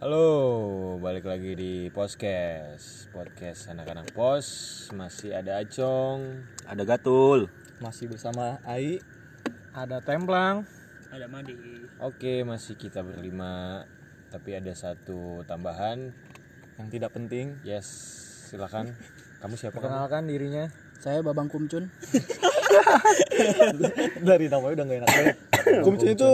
Halo, 0.00 0.96
balik 0.96 1.28
lagi 1.28 1.52
di 1.52 1.92
podcast. 1.92 3.12
Podcast 3.12 3.68
anak-anak 3.68 4.16
pos 4.16 4.48
Masih 4.96 5.36
ada 5.36 5.60
Acong. 5.60 6.40
Ada 6.64 6.88
gatul. 6.88 7.52
masih 7.84 8.08
bersama 8.08 8.56
Ai. 8.64 9.04
Ada 9.76 10.00
Templang 10.00 10.64
ada 11.12 11.28
Madi. 11.28 11.52
Oke, 12.00 12.40
masih 12.48 12.80
kita 12.80 13.04
berlima 13.04 13.84
Tapi 14.32 14.56
ada 14.56 14.72
satu 14.72 15.44
tambahan. 15.44 16.16
Yang 16.80 16.88
tidak 16.96 17.12
penting. 17.12 17.60
Yes, 17.60 17.84
silakan. 18.48 18.96
Kamu 19.44 19.52
siapa 19.60 19.76
kamu? 19.76 19.84
perkenalkan 19.84 20.24
dirinya. 20.24 20.72
Saya 20.96 21.20
Babang 21.20 21.52
Kumcun. 21.52 21.92
Dari 24.32 24.48
namanya 24.48 24.80
udah 24.80 24.84
gak 24.88 24.96
enak. 25.04 25.10
Banget 25.12 25.36
Kumcun 25.84 26.08
itu 26.08 26.30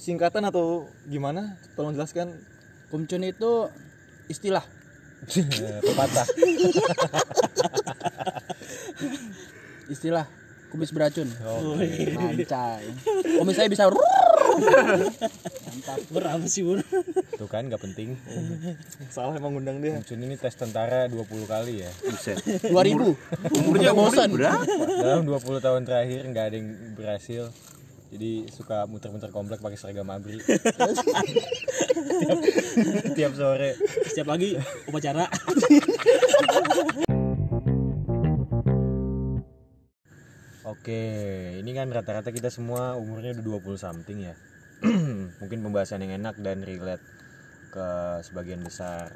singkatan 0.00 0.48
atau 0.48 0.88
gimana? 1.04 1.60
Tolong 1.76 1.92
jelaskan 1.92 2.48
Kumcun 2.90 3.22
itu 3.22 3.70
istilah. 4.26 4.66
Pepatah. 5.86 6.26
Istilah 9.90 10.26
kumis 10.70 10.94
beracun. 10.94 11.26
Oke. 11.26 12.14
mancai 12.14 12.86
kumis 13.38 13.54
saya 13.58 13.66
bisa 13.66 13.90
mantap. 13.90 15.98
Berapa 16.14 16.46
sih 16.46 16.62
bun. 16.62 16.78
Tuh 17.34 17.48
kan, 17.50 17.66
gak 17.66 17.82
penting. 17.82 18.14
Salah 19.10 19.34
emang 19.34 19.58
undang 19.58 19.82
dia. 19.82 19.98
Muncul 19.98 20.22
ini 20.22 20.38
tes 20.38 20.54
tentara 20.54 21.10
20 21.10 21.26
kali 21.50 21.82
ya. 21.82 21.90
Dua 22.70 22.86
ribu. 22.86 23.18
Umurnya 23.50 23.90
bosan 23.90 24.30
berapa? 24.30 24.62
Dalam 25.02 25.26
20 25.26 25.58
tahun 25.58 25.82
terakhir 25.82 26.22
nggak 26.30 26.44
ada 26.46 26.56
yang 26.56 26.68
berhasil. 26.94 27.50
Jadi 28.10 28.50
suka 28.50 28.90
muter-muter 28.90 29.30
komplek 29.30 29.62
pakai 29.62 29.78
seragam 29.78 30.10
abri 30.10 30.34
tiap, 32.20 32.40
tiap 33.16 33.32
sore 33.32 33.76
setiap 34.06 34.26
pagi 34.36 34.54
upacara 34.88 35.24
Oke, 40.70 41.02
ini 41.60 41.76
kan 41.76 41.92
rata-rata 41.92 42.32
kita 42.32 42.48
semua 42.48 42.94
umurnya 42.94 43.36
udah 43.36 43.60
20 43.60 43.74
something 43.74 44.22
ya. 44.22 44.38
Mungkin 45.44 45.60
pembahasan 45.66 46.06
yang 46.06 46.22
enak 46.22 46.40
dan 46.40 46.64
relate 46.64 47.02
ke 47.68 47.88
sebagian 48.24 48.64
besar 48.64 49.12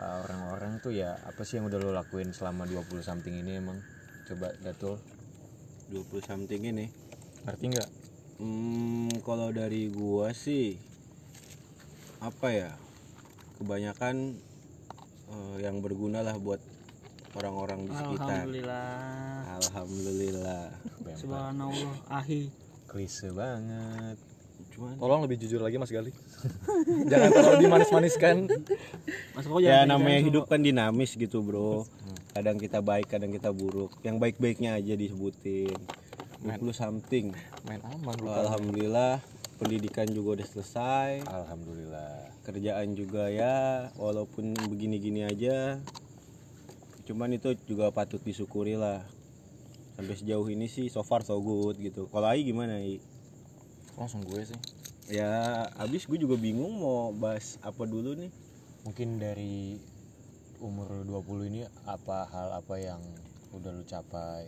uh, 0.00 0.24
orang-orang 0.24 0.82
tuh 0.82 0.90
ya 0.90 1.14
apa 1.26 1.46
sih 1.46 1.60
yang 1.60 1.70
udah 1.70 1.78
lo 1.78 1.92
lakuin 1.92 2.34
selama 2.34 2.64
20 2.64 2.90
something 3.04 3.34
ini 3.38 3.60
emang? 3.60 3.78
Coba 4.26 4.50
Gatul, 4.64 4.98
20 5.94 6.26
something 6.26 6.62
ini. 6.64 6.90
ngerti 7.46 7.64
nggak? 7.68 7.90
Hmm, 8.42 9.14
kalau 9.22 9.54
dari 9.54 9.92
gua 9.94 10.34
sih 10.34 10.87
apa 12.18 12.48
ya? 12.50 12.70
Kebanyakan 13.58 14.38
eh, 15.28 15.56
yang 15.62 15.82
berguna 15.82 16.22
lah 16.22 16.38
buat 16.38 16.58
orang-orang 17.34 17.86
di 17.86 17.92
sekitar. 17.92 18.48
alhamdulillah 18.48 18.90
Alhamdulillah. 19.60 20.64
subhanallah 21.14 21.94
ahi 22.10 22.48
Klise 22.88 23.28
banget. 23.30 24.16
Cuman 24.72 24.96
tolong 24.96 25.20
lebih 25.22 25.36
jujur 25.38 25.60
lagi 25.60 25.76
Mas 25.76 25.92
Gali 25.92 26.08
jangan 27.10 27.30
terlalu 27.30 27.56
dimanis-maniskan 27.62 28.36
mas 29.34 29.44
kok 29.44 29.60
ya 29.60 29.82
namanya 29.84 30.18
hidup 30.22 30.46
kan 30.46 30.62
dinamis 30.62 31.14
gitu, 31.14 31.42
Bro. 31.42 31.84
Kadang 32.32 32.56
kita 32.56 32.78
baik, 32.78 33.10
kadang 33.10 33.34
kita 33.34 33.50
buruk. 33.50 33.98
Yang 34.02 34.16
baik-baiknya 34.22 34.78
aja 34.78 34.94
disebutin. 34.94 35.74
20 36.42 36.70
something. 36.70 37.34
main 37.66 37.82
aman 37.82 38.16
lu 38.22 38.30
Alhamdulillah 38.30 39.18
pendidikan 39.58 40.06
juga 40.08 40.40
udah 40.40 40.48
selesai. 40.48 41.26
Alhamdulillah. 41.26 42.30
kerjaan 42.48 42.96
juga 42.96 43.28
ya 43.28 43.92
walaupun 44.00 44.56
begini-gini 44.56 45.20
aja 45.20 45.76
cuman 47.04 47.36
itu 47.36 47.52
juga 47.68 47.92
patut 47.92 48.24
disyukuri 48.24 48.72
lah 48.72 49.04
sampai 50.00 50.16
sejauh 50.16 50.48
ini 50.48 50.64
sih 50.64 50.88
so 50.88 51.04
far 51.04 51.20
so 51.28 51.36
good 51.44 51.76
gitu 51.76 52.08
kalau 52.08 52.32
Ai 52.32 52.48
gimana 52.48 52.80
Ai? 52.80 53.04
langsung 54.00 54.24
gue 54.24 54.48
sih 54.48 54.56
ya 55.12 55.68
abis 55.76 56.08
gue 56.08 56.16
juga 56.16 56.40
bingung 56.40 56.80
mau 56.80 57.12
bahas 57.12 57.60
apa 57.60 57.84
dulu 57.84 58.16
nih 58.16 58.32
Mungkin 58.88 59.18
dari 59.18 59.76
umur 60.62 61.04
20 61.04 61.50
ini 61.50 61.60
apa 61.84 62.24
hal 62.30 62.56
apa 62.56 62.78
yang 62.78 63.02
udah 63.52 63.74
lu 63.74 63.84
capai 63.84 64.46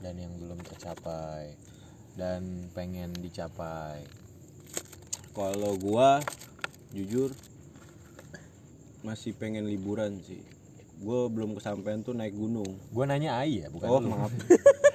dan 0.00 0.16
yang 0.16 0.32
belum 0.38 0.64
tercapai 0.64 1.58
dan 2.14 2.72
pengen 2.72 3.12
dicapai. 3.18 4.06
Kalau 5.30 5.76
gua 5.76 6.18
jujur 6.90 7.30
masih 9.00 9.32
pengen 9.32 9.64
liburan 9.64 10.20
sih. 10.20 10.42
Gue 11.00 11.32
belum 11.32 11.56
kesampaian 11.56 12.04
tuh 12.04 12.12
naik 12.12 12.36
gunung. 12.36 12.68
Gua 12.90 13.08
nanya 13.08 13.40
Ai 13.40 13.64
ya, 13.64 13.72
bukan 13.72 13.88
oh 13.88 13.98
lu. 13.98 14.12
maaf. 14.12 14.28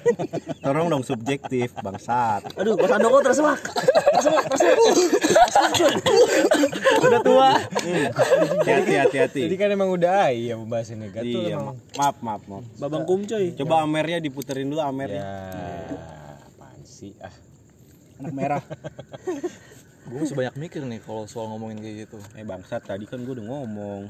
Tolong 0.64 0.86
dong 0.88 1.02
subjektif 1.02 1.74
bangsat. 1.76 2.46
Aduh 2.54 2.78
mas 2.78 2.94
Andoko 2.94 3.26
tersemak. 3.26 3.58
Udah 7.02 7.20
tua. 7.22 7.58
Hati 8.62 8.94
hati 8.96 9.18
hati 9.18 9.42
Jadi 9.46 9.56
kan 9.56 9.68
emang 9.68 9.90
udah 9.90 10.30
Ai 10.30 10.54
yang 10.54 10.62
pembahasannya. 10.62 11.10
Gatul 11.10 11.42
iya 11.42 11.58
emang. 11.58 11.78
maaf 11.98 12.18
maaf 12.22 12.42
maaf 12.46 12.64
Babang 12.78 13.04
Kumcoy 13.04 13.54
coba 13.56 13.82
amernya 13.82 14.18
diputerin 14.20 14.68
dulu 14.68 14.82
amernya 14.82 15.22
Ya, 15.22 15.34
apaan 16.46 16.82
sih? 16.84 17.18
Ah, 17.18 17.34
anak 18.20 18.32
merah 18.32 18.62
gue 20.06 20.18
masih 20.22 20.38
banyak 20.38 20.56
mikir 20.62 20.82
nih 20.86 21.02
kalau 21.02 21.26
soal 21.26 21.50
ngomongin 21.50 21.82
kayak 21.82 21.96
gitu. 22.06 22.18
Eh 22.38 22.46
bangsat 22.46 22.86
tadi 22.86 23.10
kan 23.10 23.26
gue 23.26 23.34
udah 23.34 23.48
ngomong. 23.50 24.02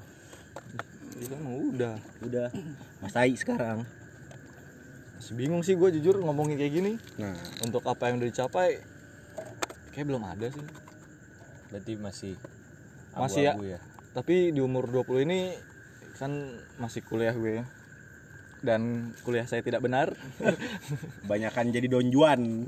Itu 1.16 1.32
emang 1.32 1.56
udah. 1.72 1.96
Udah. 2.20 2.48
Mas 3.00 3.16
Ai 3.16 3.32
sekarang. 3.40 3.88
Masih 5.16 5.34
bingung 5.40 5.64
sih 5.64 5.80
gue 5.80 5.90
jujur 5.96 6.20
ngomongin 6.20 6.60
kayak 6.60 6.74
gini. 6.76 6.94
Nah. 7.16 7.40
Untuk 7.64 7.88
apa 7.88 8.12
yang 8.12 8.20
udah 8.20 8.28
dicapai 8.28 8.84
kayak 9.96 10.06
belum 10.12 10.24
ada 10.28 10.52
sih. 10.52 10.66
Berarti 11.72 11.94
masih 11.96 12.34
Masih 13.16 13.48
ya? 13.48 13.54
ya. 13.56 13.80
tapi 14.12 14.52
di 14.52 14.60
umur 14.60 14.92
20 14.92 15.24
ini 15.24 15.56
kan 16.20 16.32
masih 16.76 17.00
kuliah 17.08 17.32
gue. 17.32 17.64
Dan 18.60 19.16
kuliah 19.24 19.48
saya 19.48 19.64
tidak 19.64 19.80
benar. 19.80 20.12
Banyakan 21.32 21.72
jadi 21.72 21.88
donjuan. 21.88 22.68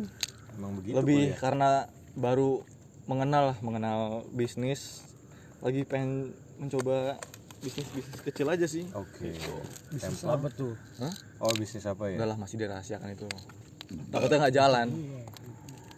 Emang 0.56 0.80
begitu 0.80 0.96
lebih 0.96 1.36
kuliah. 1.36 1.40
karena 1.44 1.70
baru 2.16 2.64
mengenal 3.08 3.56
lah 3.56 3.58
mengenal 3.64 4.00
bisnis 4.30 5.08
lagi 5.64 5.88
pengen 5.88 6.36
mencoba 6.60 7.16
bisnis 7.58 7.88
bisnis 7.90 8.22
kecil 8.22 8.48
aja 8.48 8.68
sih 8.68 8.86
Oke. 8.94 9.34
Bisnis 9.90 10.22
apa 10.24 10.48
tuh? 10.52 10.78
Hah? 11.02 11.14
Oh, 11.42 11.50
bisnis 11.56 11.88
apa 11.88 12.12
ya? 12.12 12.22
udah 12.22 12.28
lah 12.30 12.38
masih 12.38 12.60
dirahasiakan 12.60 13.16
itu 13.16 13.26
takutnya 14.12 14.46
nggak 14.46 14.56
jalan 14.56 14.88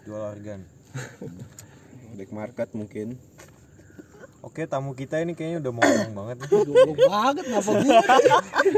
Jual 0.05 0.23
organ. 0.25 0.61
Black 2.15 2.31
market 2.31 2.69
mungkin 2.73 3.17
Oke, 4.39 4.63
tamu 4.63 4.95
kita 4.95 5.19
ini 5.19 5.35
kayaknya 5.35 5.67
udah 5.67 5.71
mau 5.75 5.83
ngomong 5.83 6.15
banget 6.15 6.35
nih. 6.39 6.47
goblok 6.63 6.97
banget 7.11 7.45
ngapa 7.51 7.71
gue 7.75 7.97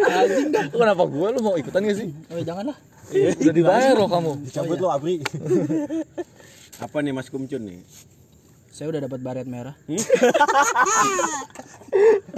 anjing 0.09 0.47
dah 0.49 0.63
Lu 0.73 0.77
kenapa 0.81 1.03
gue 1.05 1.27
lu 1.29 1.39
mau 1.39 1.53
ikutan 1.53 1.81
gak 1.85 1.97
sih 2.01 2.09
oh 2.33 2.41
jangan 2.41 2.65
lah 2.73 2.77
udah 3.11 3.53
dibayar 3.53 3.93
loh 3.93 4.09
kamu 4.09 4.31
Cabut 4.49 4.79
lo 4.79 4.87
Abri. 4.89 5.19
Apa 6.83 6.97
nih 7.05 7.13
Mas 7.13 7.29
Kumcun 7.29 7.61
nih? 7.61 7.77
Saya 8.71 8.87
udah 8.87 9.01
dapat 9.03 9.19
baret 9.19 9.47
merah. 9.51 9.75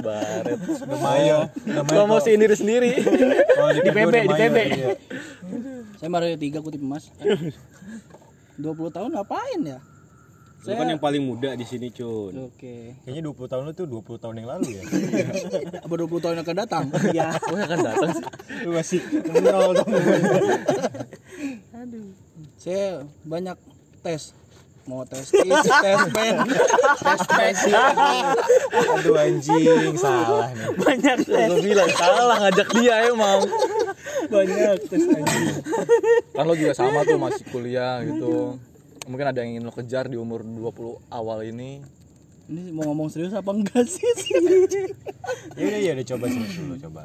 Baret. 0.04 0.58
Lumayan. 0.90 1.46
promosiin 1.86 2.42
diri 2.42 2.56
sendiri. 2.58 2.92
Oh, 3.64 3.70
di, 3.72 3.80
PB, 3.86 4.12
di 4.28 4.36
PB. 4.36 4.58
Iya. 4.76 4.92
saya 6.02 6.10
baru 6.12 6.36
tiga 6.36 6.60
kutip 6.60 6.84
emas. 6.84 7.08
20 8.60 8.60
tahun 8.92 9.14
ngapain 9.14 9.62
ya? 9.64 9.80
Lu 10.68 10.74
kan 10.76 10.88
yang 10.90 11.00
paling 11.00 11.24
muda 11.24 11.56
di 11.56 11.64
sini 11.64 11.94
Cun. 11.96 12.52
Oke. 12.52 12.98
Kayaknya 13.08 13.22
20 13.32 13.52
tahun 13.52 13.64
lu 13.70 13.74
tuh 13.78 13.88
20 13.88 14.20
tahun 14.20 14.36
yang 14.42 14.50
lalu 14.52 14.68
ya. 14.80 14.84
apa 15.80 15.94
20 15.96 16.24
tahun 16.24 16.34
yang 16.36 16.44
akan 16.44 16.58
datang? 16.60 16.84
Ya 17.16 17.30
gue 17.40 17.62
akan 17.62 17.80
datang. 17.88 18.10
Sih 18.12 18.24
Lu 18.68 18.70
masih 18.76 19.00
nol 19.32 19.72
dong. 19.80 19.90
saya 22.60 23.08
banyak 23.24 23.56
tes 24.04 24.36
mau 24.84 25.08
tes 25.08 25.32
tes 25.32 25.48
tes 25.86 26.00
pen 26.12 26.36
tes 27.00 27.22
tes 27.24 27.58
Aduh 28.94 29.16
anjing, 29.16 29.96
salah 29.96 30.52
nih. 30.52 30.76
banyak 30.76 31.18
tes. 31.24 31.48
Gue 31.48 31.62
bilang 31.64 31.92
salah 31.96 32.36
ngajak 32.42 32.68
dia 32.76 32.96
emang 33.08 33.48
banyak 34.28 34.78
tes 34.88 35.04
anjing. 35.08 35.48
Kan 36.32 36.44
lo 36.44 36.54
juga 36.54 36.74
sama 36.76 37.04
tuh 37.04 37.16
masih 37.16 37.44
kuliah 37.48 38.04
gitu. 38.04 38.60
Mungkin 39.04 39.26
ada 39.26 39.40
yang 39.40 39.56
ingin 39.56 39.64
lo 39.64 39.72
kejar 39.72 40.08
di 40.08 40.16
umur 40.16 40.44
20 40.44 41.00
awal 41.10 41.44
ini. 41.44 41.80
Ini 42.44 42.76
mau 42.76 42.92
ngomong 42.92 43.08
serius 43.08 43.32
apa 43.32 43.56
enggak 43.56 43.88
sih? 43.88 44.04
Ya 45.56 45.64
udah 45.64 45.80
ya 45.80 45.92
udah 45.96 46.06
coba 46.12 46.26
sini 46.28 46.48
dulu 46.50 46.76
coba. 46.82 47.04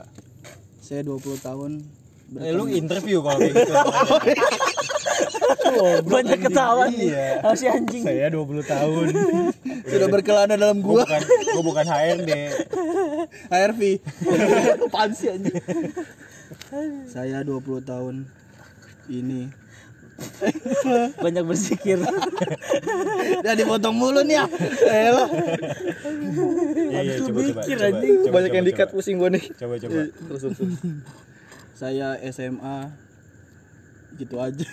saya 0.83 1.07
20 1.07 1.21
tahun. 1.39 1.73
Eh, 2.39 2.53
lu 2.53 2.67
interview 2.69 3.23
kalau 3.23 3.39
kayak 3.39 3.55
gitu. 3.55 3.73
Banyak 6.05 6.39
ketawa 6.45 6.89
nih. 6.93 7.13
Iya. 7.13 7.55
Si 7.57 7.67
anjing. 7.67 8.03
Saya 8.05 8.29
20 8.31 8.63
tahun. 8.65 9.07
Sudah 9.89 10.09
berkelana 10.13 10.55
dalam 10.55 10.79
gua. 10.85 11.05
bukan 11.05 11.21
gue 11.27 11.65
bukan 11.65 11.87
HRD. 11.87 12.31
ARV. 13.49 13.83
Apaan 14.89 15.11
sih 15.17 15.33
anjing? 15.33 15.57
Saya 17.09 17.43
20 17.43 17.83
tahun 17.85 18.29
ini. 19.09 19.49
Banyak 21.23 21.45
bersikir. 21.47 22.03
Udah 23.39 23.55
dipotong 23.55 23.95
mulu 23.95 24.21
nih 24.27 24.43
ya. 24.43 24.45
Elah. 24.91 25.29
Iya 26.89 27.01
iya 27.07 27.15
coba 27.23 27.31
coba. 27.31 27.41
mikir, 27.47 27.77
coba, 27.79 27.87
anjing. 27.87 28.15
coba, 28.27 28.35
Banyak 28.35 28.51
coba, 28.51 28.59
yang 28.59 28.67
dikat 28.67 28.89
coba. 28.91 28.95
pusing 28.99 29.17
gue 29.23 29.31
nih. 29.39 29.45
Coba 29.55 29.75
coba. 29.79 29.99
Terus 30.11 30.41
terus. 30.43 30.57
terus. 30.59 30.75
Saya 31.79 32.19
SMA 32.35 32.91
gitu 34.17 34.37
aja. 34.41 34.65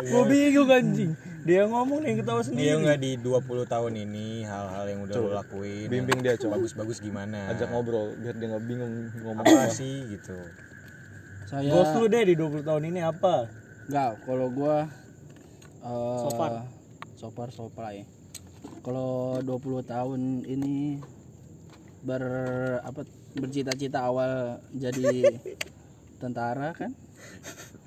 Gue 0.00 0.22
bingung 0.26 0.70
anjing. 0.70 1.12
Dia 1.40 1.64
ngomong 1.64 2.04
nih 2.04 2.20
ketawa 2.20 2.40
Iya 2.40 2.46
sendiri. 2.46 2.72
enggak 2.76 2.98
di 3.00 3.10
20 3.16 3.64
tahun 3.64 3.92
ini 3.96 4.44
hal-hal 4.44 4.84
yang 4.84 5.00
udah 5.08 5.16
lo 5.16 5.28
lakuin. 5.32 5.88
Bimbing 5.88 6.20
dia, 6.20 6.36
coba. 6.36 6.60
Bagus-bagus 6.60 7.00
gimana? 7.00 7.48
Ajak 7.48 7.72
ngobrol 7.72 8.12
biar 8.20 8.36
dia 8.36 8.46
nggak 8.52 8.64
bingung 8.68 8.92
ngomong 9.24 9.44
Apa 9.44 9.72
sih 9.72 10.04
gitu. 10.10 10.36
Saya 11.48 11.66
Goals 11.66 11.90
lu 11.96 12.06
deh 12.06 12.22
di 12.28 12.34
20 12.36 12.60
tahun 12.60 12.82
ini 12.92 13.00
apa? 13.00 13.48
Enggak, 13.88 14.10
kalau 14.22 14.46
gua 14.52 14.76
eh, 15.80 16.18
So 16.20 16.28
far? 16.36 16.52
so 17.16 17.28
far 17.32 17.48
so 17.50 17.64
far 17.72 17.92
ya. 17.92 18.04
Kalau 18.84 19.40
20 19.40 19.80
tahun 19.82 20.20
ini 20.44 21.00
ber 22.00 22.24
apa 22.80 23.04
bercita-cita 23.32 24.04
awal 24.04 24.60
jadi 24.72 25.24
tentara 26.20 26.76
kan? 26.76 26.92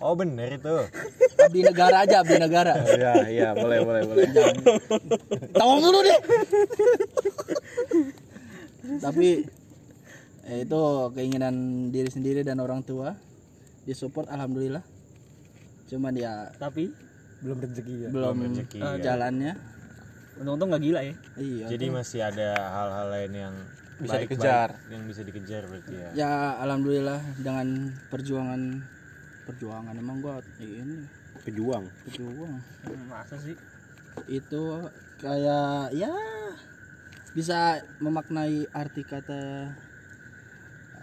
Oh 0.02 0.18
bener 0.18 0.58
itu. 0.58 0.76
Abdi 1.40 1.62
negara 1.64 2.04
aja, 2.04 2.20
abdi 2.20 2.36
negara. 2.36 2.74
Iya 2.84 3.14
iya 3.30 3.48
boleh 3.54 3.80
boleh 3.82 4.04
boleh. 4.04 4.28
Tawa 5.54 5.80
mulu 5.80 6.00
deh. 6.02 6.20
Tapi 9.00 9.48
eh, 10.44 10.60
itu 10.66 10.82
keinginan 11.16 11.56
diri 11.90 12.10
sendiri 12.12 12.44
dan 12.44 12.60
orang 12.60 12.84
tua 12.84 13.16
disupport 13.86 14.28
alhamdulillah. 14.28 14.84
Cuman 15.88 16.14
ya 16.16 16.52
Tapi 16.58 16.90
Belum 17.44 17.60
rezeki 17.60 17.96
ya. 18.00 18.10
belum 18.10 18.36
rezeki, 18.40 18.80
ya. 18.80 18.96
jalannya. 19.04 19.54
untung-untung 20.34 20.74
nggak 20.74 20.82
gila 20.82 21.02
ya. 21.04 21.14
Iya. 21.38 21.66
Jadi 21.70 21.86
masih 21.94 22.20
ada 22.26 22.50
hal-hal 22.58 23.08
lain 23.14 23.32
yang 23.38 23.56
Bisa 24.02 24.18
baik-baik 24.18 24.30
dikejar. 24.34 24.70
yang 24.90 25.04
bisa 25.06 25.22
dikejar 25.22 25.62
berarti 25.70 25.94
ya. 25.94 26.10
ya 26.18 26.34
alhamdulillah 26.60 27.22
dengan 27.38 27.68
perjuangan 28.10 28.62
perjuangan 29.46 29.94
emang 29.94 30.18
gua 30.20 30.40
ini 30.60 31.06
Pejuang. 31.44 31.84
pejuang 32.08 32.54
Masa 33.06 33.36
sih? 33.38 33.54
itu 34.30 34.64
kayak 35.18 35.90
ya 35.92 36.14
bisa 37.34 37.82
memaknai 37.98 38.70
arti 38.70 39.02
kata 39.02 39.74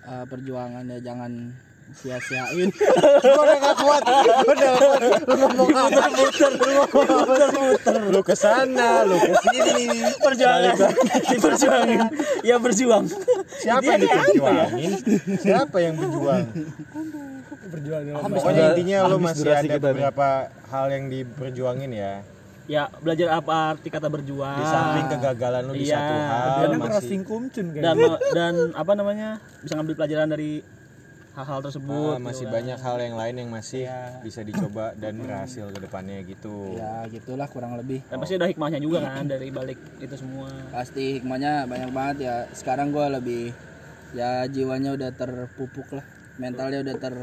uh, 0.06 0.25
perjuangan 0.31 0.87
ya 0.87 1.02
jangan 1.02 1.50
sia-siain 1.94 2.69
Lu 8.10 8.20
ke 8.22 8.34
sana, 8.34 9.06
lu 9.06 9.16
ke 9.19 9.34
sini. 9.50 10.02
Perjuangan. 10.19 10.90
Diperjuangin. 11.31 12.00
Ya 12.42 12.56
berjuang. 12.58 13.04
Siapa 13.60 13.87
yang 13.87 14.00
diperjuangin? 14.02 14.90
Siapa 15.38 15.76
yang 15.78 15.94
berjuang? 15.98 16.44
Perjuangan 17.70 18.12
Pokoknya 18.34 18.62
intinya 18.75 18.98
lu 19.06 19.16
masih 19.22 19.50
ada 19.50 19.76
beberapa 19.78 20.50
hal 20.70 20.87
yang 20.90 21.04
diperjuangin 21.06 21.90
ya. 21.94 22.14
Ya 22.70 22.87
belajar 23.02 23.34
apa 23.34 23.75
arti 23.75 23.90
kata 23.90 24.06
berjuang. 24.06 24.62
Di 24.62 24.66
samping 24.66 25.06
kegagalan 25.10 25.62
lu 25.66 25.75
di 25.75 25.90
Iya, 25.90 25.98
satu 25.98 26.14
hal 26.14 26.70
masih 26.70 26.78
crossing 26.87 27.22
kumcun 27.26 27.66
kayak 27.75 27.82
dan 27.82 27.96
dan 28.31 28.54
apa 28.78 28.92
namanya 28.94 29.42
bisa 29.58 29.75
ngambil 29.75 29.94
pelajaran 29.98 30.31
dari 30.31 30.62
hal-hal 31.32 31.61
tersebut. 31.61 32.12
Ah, 32.12 32.19
masih 32.19 32.43
gitu 32.43 32.47
kan. 32.47 32.56
banyak 32.56 32.79
hal 32.81 32.97
yang 32.99 33.15
lain 33.15 33.35
yang 33.37 33.50
masih 33.50 33.82
Iya. 33.82 34.00
bisa 34.21 34.41
dicoba 34.41 34.93
dan 34.94 35.15
berhasil 35.17 35.67
ke 35.69 35.79
depannya 35.79 36.19
gitu. 36.23 36.75
ya 36.75 37.06
gitulah 37.06 37.47
kurang 37.47 37.77
lebih 37.77 38.03
Dan 38.05 38.19
pasti 38.19 38.35
ada 38.35 38.47
hikmahnya 38.47 38.79
juga 38.79 38.99
kan 39.00 39.25
dari 39.25 39.49
balik 39.49 39.79
itu 39.97 40.15
semua. 40.15 40.50
pasti 40.71 41.17
hikmahnya 41.17 41.65
banyak 41.65 41.91
banget 41.91 42.17
ya 42.21 42.35
sekarang 42.50 42.91
gua 42.91 43.09
lebih 43.09 43.55
ya 44.11 44.43
jiwanya 44.44 44.91
udah 44.93 45.11
terpupuk 45.11 45.87
lah 45.93 46.03
mentalnya 46.37 46.82
udah 46.82 46.97
ter 46.99 47.15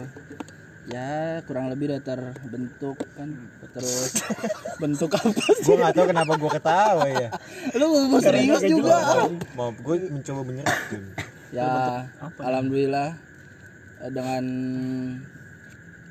ya 0.87 1.11
kurang 1.43 1.67
lebih 1.67 1.91
udah 1.91 1.99
terbentuk 2.01 2.95
kan 3.11 3.27
terus 3.69 4.23
bentuk 4.81 5.11
apa 5.11 5.27
sih 5.53 5.67
Gue 5.67 5.75
gak 5.77 5.91
tahu 5.91 6.05
kenapa 6.07 6.33
gue 6.33 6.47
ketawa 6.49 7.03
ya. 7.05 7.29
lu 7.75 8.07
mau 8.07 8.23
serius 8.23 8.63
juga 8.63 9.27
Mau 9.51 9.75
gue 9.75 9.95
mencoba 10.07 10.41
menyerap. 10.41 10.71
Jun. 10.87 11.03
ya 11.49 12.07
alhamdulillah 12.39 13.19
dengan 13.99 14.43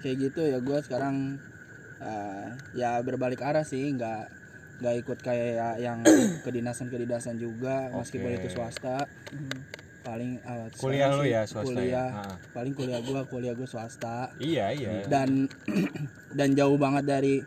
kayak 0.00 0.16
gitu 0.20 0.40
ya 0.42 0.58
gue 0.58 0.78
sekarang 0.82 1.38
eh, 1.98 2.46
ya 2.74 2.98
berbalik 3.00 3.40
arah 3.40 3.62
sih 3.62 3.90
nggak 3.90 4.22
nggak 4.76 4.94
ikut 5.00 5.18
kayak 5.20 5.78
yang 5.78 6.04
kedinasan 6.44 6.86
kedinasan 6.86 7.36
juga 7.36 7.88
meskipun 7.90 8.30
Oke. 8.30 8.38
itu 8.38 8.48
swasta 8.52 9.06
paling 10.02 10.38
eh, 10.38 10.66
Kuliah 10.78 11.10
lu 11.10 11.24
ya, 11.24 11.42
swasta 11.42 11.66
ya? 11.66 11.74
kuliah 11.74 12.08
Ha. 12.12 12.22
paling 12.52 12.72
kuliah 12.72 13.00
gue 13.00 13.20
kuliah 13.26 13.54
gue 13.54 13.66
swasta 13.66 14.30
Iya 14.38 14.70
iya. 14.70 14.90
dan 15.08 15.50
dan 16.38 16.48
jauh 16.54 16.78
banget 16.78 17.06
dari 17.06 17.42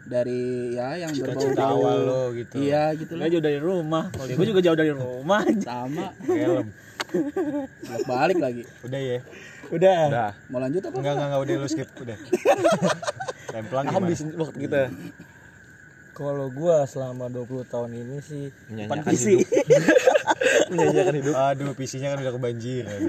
dari 0.00 0.72
ya 0.72 0.96
yang 0.96 1.12
Cita-cita 1.12 1.70
awal 1.70 1.98
lo 2.02 2.22
gitu. 2.32 2.56
iya 2.56 2.90
gitu 2.96 3.14
lah 3.14 3.28
jauh 3.28 3.44
dari 3.44 3.60
rumah. 3.60 4.08
Kalau 4.10 4.32
gue 4.32 4.46
juga 4.48 4.60
jauh 4.64 4.74
dari 4.74 4.90
rumah. 4.90 5.44
sama 5.60 6.08
Helm. 6.24 6.66
balik 8.10 8.38
lagi 8.38 8.62
Udah 8.80 8.96
ya. 8.96 9.18
Udah. 9.70 10.00
Udah. 10.10 10.30
mau 10.50 10.58
lanjut 10.58 10.82
apa 10.82 10.96
Enggak 10.98 11.12
enggak 11.14 11.28
enggak 11.30 11.42
udah 11.42 11.54
lu 11.54 11.68
skip 11.70 11.88
udah. 12.02 12.18
Lemplang 13.54 13.84
gimana? 13.86 14.06
Habis 14.06 14.18
waktu 14.34 14.58
kita 14.66 14.80
Kalau 16.10 16.52
gua 16.52 16.84
selama 16.84 17.32
20 17.32 17.64
tahun 17.72 17.90
ini 17.96 18.16
sih 18.20 18.44
menyanyikan 18.68 19.08
PC. 19.08 19.26
hidup. 19.40 19.46
menyanyikan 20.68 21.14
hidup. 21.16 21.34
Aduh, 21.34 21.72
PC-nya 21.72 22.12
kan 22.12 22.18
udah 22.20 22.34
kebanjiran. 22.36 23.00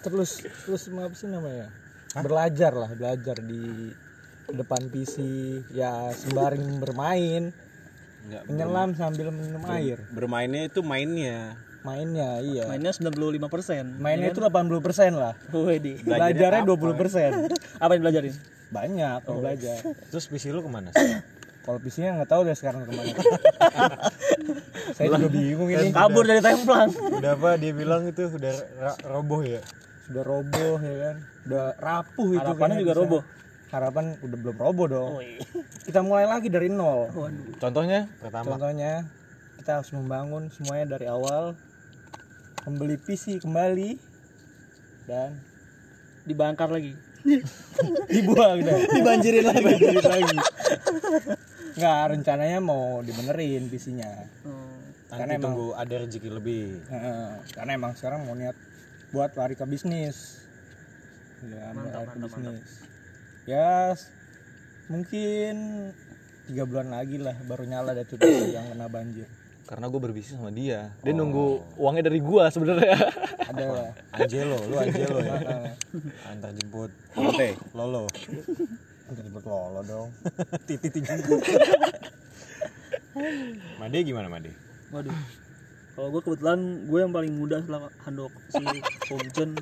terus 0.00 0.30
terus 0.64 0.82
apa 0.88 1.12
sih 1.12 1.28
namanya? 1.28 1.68
Belajar 2.16 2.72
lah, 2.72 2.88
belajar 2.96 3.36
di 3.44 3.92
depan 4.48 4.88
PC 4.88 5.16
ya 5.76 6.08
sembari 6.16 6.56
bermain, 6.80 7.52
Enggak. 8.24 8.42
menyelam 8.48 8.90
sambil 8.96 9.28
minum 9.28 9.60
air. 9.68 10.00
Bermainnya 10.08 10.72
itu 10.72 10.80
mainnya. 10.80 11.52
Mainnya 11.88 12.30
iya. 12.44 12.62
Mainnya 12.68 12.92
95 12.92 13.48
persen. 13.48 13.96
Mainnya 13.96 14.28
itu 14.36 14.44
80% 14.44 15.16
lah. 15.16 15.32
Wedi. 15.48 15.96
Belajarnya 16.04 16.62
20%. 16.68 17.48
Apa 17.84 17.90
yang 17.96 18.02
belajarin? 18.04 18.34
Banyak 18.68 19.20
mau 19.24 19.40
belajar. 19.40 19.80
Terus 20.12 20.24
PC 20.28 20.52
lu 20.52 20.60
ke 20.60 20.68
mana? 20.68 20.92
Kalau 21.68 21.84
PC-nya 21.84 22.16
nggak 22.16 22.32
tahu 22.32 22.48
deh 22.48 22.56
sekarang 22.56 22.88
ke 22.88 22.92
mana. 22.96 23.12
Saya 24.96 25.20
juga 25.20 25.28
bingung 25.28 25.68
ini. 25.68 25.92
Kabur 25.92 26.24
dari 26.24 26.40
templang. 26.40 26.88
udah 26.88 27.32
apa 27.36 27.60
dia 27.60 27.76
bilang 27.76 28.08
itu 28.08 28.24
udah 28.24 28.54
ra- 28.80 29.00
roboh 29.04 29.44
ya? 29.44 29.60
Sudah 30.08 30.24
roboh 30.24 30.80
ya 30.80 30.96
kan. 30.96 31.16
Udah 31.44 31.64
rapuh 31.76 32.28
itu. 32.32 32.40
Harapannya 32.40 32.56
kayaknya 32.56 32.80
juga 32.80 32.92
bisa. 32.96 33.00
roboh. 33.04 33.22
Harapan 33.68 34.04
udah 34.24 34.38
belum 34.40 34.56
roboh 34.56 34.86
dong. 34.88 35.10
Oh, 35.12 35.20
iya. 35.20 35.44
Kita 35.84 36.00
mulai 36.00 36.24
lagi 36.24 36.48
dari 36.48 36.72
nol. 36.72 37.12
Contohnya 37.60 38.08
Pertama. 38.16 38.56
Contohnya 38.56 38.92
kita 39.60 39.84
harus 39.84 39.92
membangun 39.92 40.48
semuanya 40.48 40.96
dari 40.96 41.04
awal, 41.04 41.52
membeli 42.64 42.96
PC 42.96 43.38
kembali 43.38 43.90
dan 45.04 45.38
Dibangkar 46.22 46.68
lagi. 46.68 46.92
dibuang 48.12 48.60
deh. 48.60 48.78
dibanjirin 48.90 49.42
lagi 49.42 49.64
Dibanjirin 49.64 50.04
lagi. 50.04 50.38
Nggak, 51.74 52.00
rencananya 52.10 52.58
mau 52.58 53.00
dibenerin 53.00 53.66
PC-nya. 53.66 54.12
Nanti 54.12 55.08
Karena 55.08 55.32
emang- 55.32 55.42
tunggu 55.42 55.66
ada 55.72 55.94
rezeki 55.98 56.30
lebih. 56.30 56.64
Heeh, 56.84 57.28
karena 57.50 57.70
emang 57.72 57.92
sekarang 57.94 58.22
mau 58.22 58.36
niat 58.36 58.52
buat 59.08 59.32
lari 59.32 59.56
ke 59.56 59.64
bisnis. 59.64 60.44
Ya, 61.40 61.72
mau 61.72 61.86
lari 61.86 62.06
ke 62.06 62.18
bisnis. 62.20 62.68
Ya, 63.48 63.96
s- 63.96 64.12
mungkin 64.86 65.54
tiga 66.44 66.64
bulan 66.64 66.92
lagi 66.92 67.16
lah 67.16 67.36
baru 67.40 67.64
nyala 67.64 67.92
dari 67.92 68.04
tuh 68.06 68.20
yang 68.20 68.68
kena 68.68 68.84
banjir. 68.86 69.24
Karena 69.68 69.84
gue 69.92 70.00
berbisnis 70.00 70.40
sama 70.40 70.48
dia. 70.48 70.96
Dia 71.04 71.12
nunggu 71.12 71.76
uangnya 71.76 72.08
dari 72.08 72.24
gua 72.24 72.48
sebenarnya. 72.48 72.96
Ada 73.52 73.64
lah. 73.68 73.88
Angelo, 74.16 74.56
lu 74.64 74.80
Angelo 74.80 75.20
ya. 75.20 75.36
Antar 76.24 76.56
jemput 76.56 76.88
Oke. 77.12 77.52
Lolo. 77.76 78.08
Untuk 79.12 79.22
jemput 79.28 79.44
lolo 79.44 79.80
dong. 79.84 80.08
Titit 80.68 80.96
jemput. 80.96 81.44
Made 83.76 83.98
gimana 84.08 84.32
Made? 84.32 84.56
Waduh. 84.88 85.12
Kalau 85.92 86.08
gue 86.16 86.22
kebetulan 86.24 86.88
gue 86.88 86.98
yang 87.04 87.12
paling 87.12 87.32
muda 87.36 87.60
setelah 87.60 87.92
handok 88.08 88.32
si 88.48 88.64
Hongchun. 89.12 89.52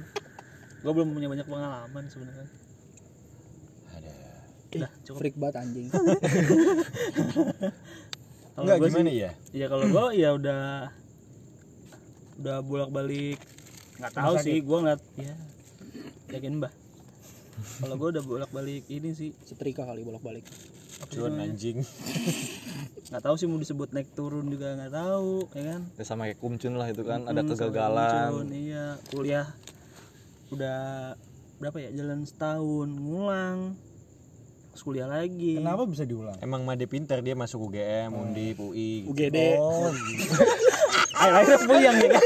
Gue 0.87 0.93
belum 0.95 1.19
punya 1.19 1.27
banyak 1.27 1.47
pengalaman 1.51 2.05
sebenarnya. 2.07 2.47
Ada. 3.91 4.13
Udah, 4.77 4.91
cukup. 5.03 5.19
freak 5.19 5.35
banget 5.41 5.57
anjing 5.63 5.89
Kalau 8.57 8.65
Enggak 8.65 8.79
gua 8.81 8.89
gimana 8.89 9.11
sih, 9.13 9.21
ya? 9.21 9.31
Iya 9.53 9.67
kalau 9.69 9.85
gue 9.87 10.05
ya 10.23 10.31
udah 10.33 10.63
udah 12.37 12.57
bolak 12.61 12.91
balik 12.91 13.39
nggak 13.97 14.13
tahu 14.13 14.35
sih 14.39 14.61
gue 14.61 14.77
ngeliat 14.77 15.03
ya 15.17 15.35
yakin 16.33 16.53
mbah. 16.59 16.73
Kalau 17.81 17.95
gue 17.97 18.09
udah 18.13 18.25
bolak 18.25 18.51
balik 18.51 18.85
ini 18.89 19.13
sih. 19.13 19.31
Setrika 19.45 19.85
kali 19.85 20.03
bolak 20.03 20.21
balik 20.21 20.45
apa 20.97 21.09
sih 21.09 21.21
Cuan 21.21 21.37
anjing. 21.37 21.85
nggak 23.13 23.23
tahu 23.23 23.35
sih 23.37 23.45
mau 23.45 23.57
disebut 23.57 23.93
naik 23.93 24.09
turun 24.13 24.49
juga 24.49 24.73
nggak 24.75 24.93
tahu 24.93 25.45
ya 25.53 25.63
kan? 25.71 25.81
Ya 25.93 26.05
sama 26.05 26.25
kayak 26.25 26.41
kumcun 26.41 26.75
lah 26.75 26.89
itu 26.89 27.05
kan 27.05 27.25
ada 27.25 27.41
Hmm, 27.41 27.49
sama 27.49 27.61
kegagalan. 27.61 28.31
Muncul, 28.33 28.49
iya 28.51 28.87
kuliah. 29.13 29.47
Udah 30.49 30.81
berapa 31.57 31.77
ya 31.79 31.91
jalan 31.93 32.25
setahun 32.25 32.89
ngulang 32.89 33.77
terus 34.77 34.85
kuliah 34.85 35.09
lagi 35.09 35.57
Kenapa 35.57 35.89
bisa 35.89 36.05
diulang? 36.05 36.37
Emang 36.45 36.69
Made 36.69 36.85
pinter 36.85 37.25
dia 37.25 37.33
masuk 37.33 37.73
UGM, 37.73 38.13
Undip, 38.13 38.61
UI. 38.61 39.09
gitu. 39.09 39.17
UGD 39.17 39.37
Oh, 39.57 39.89
akhir 41.17 41.33
akhirnya 41.41 41.59
puyang 41.65 41.97
ya 41.97 42.09
kan 42.13 42.25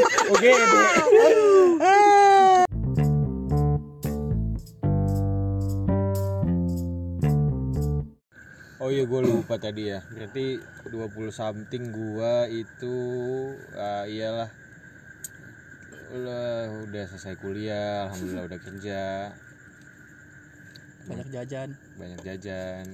Oh 8.83 8.91
iya 8.91 9.07
gue 9.07 9.21
lupa 9.23 9.55
tadi 9.63 9.95
ya. 9.95 10.03
Berarti 10.11 10.59
20 10.91 11.31
something 11.31 11.95
gua 11.95 12.51
itu 12.51 12.97
ah, 13.79 14.11
iyalah 14.11 14.51
udah 16.11 16.43
udah 16.91 17.05
selesai 17.07 17.39
kuliah, 17.39 18.11
alhamdulillah 18.11 18.45
udah 18.51 18.59
kerja, 18.59 19.03
banyak 21.09 21.29
jajan 21.33 21.73
banyak 22.01 22.21
jajan, 22.25 22.87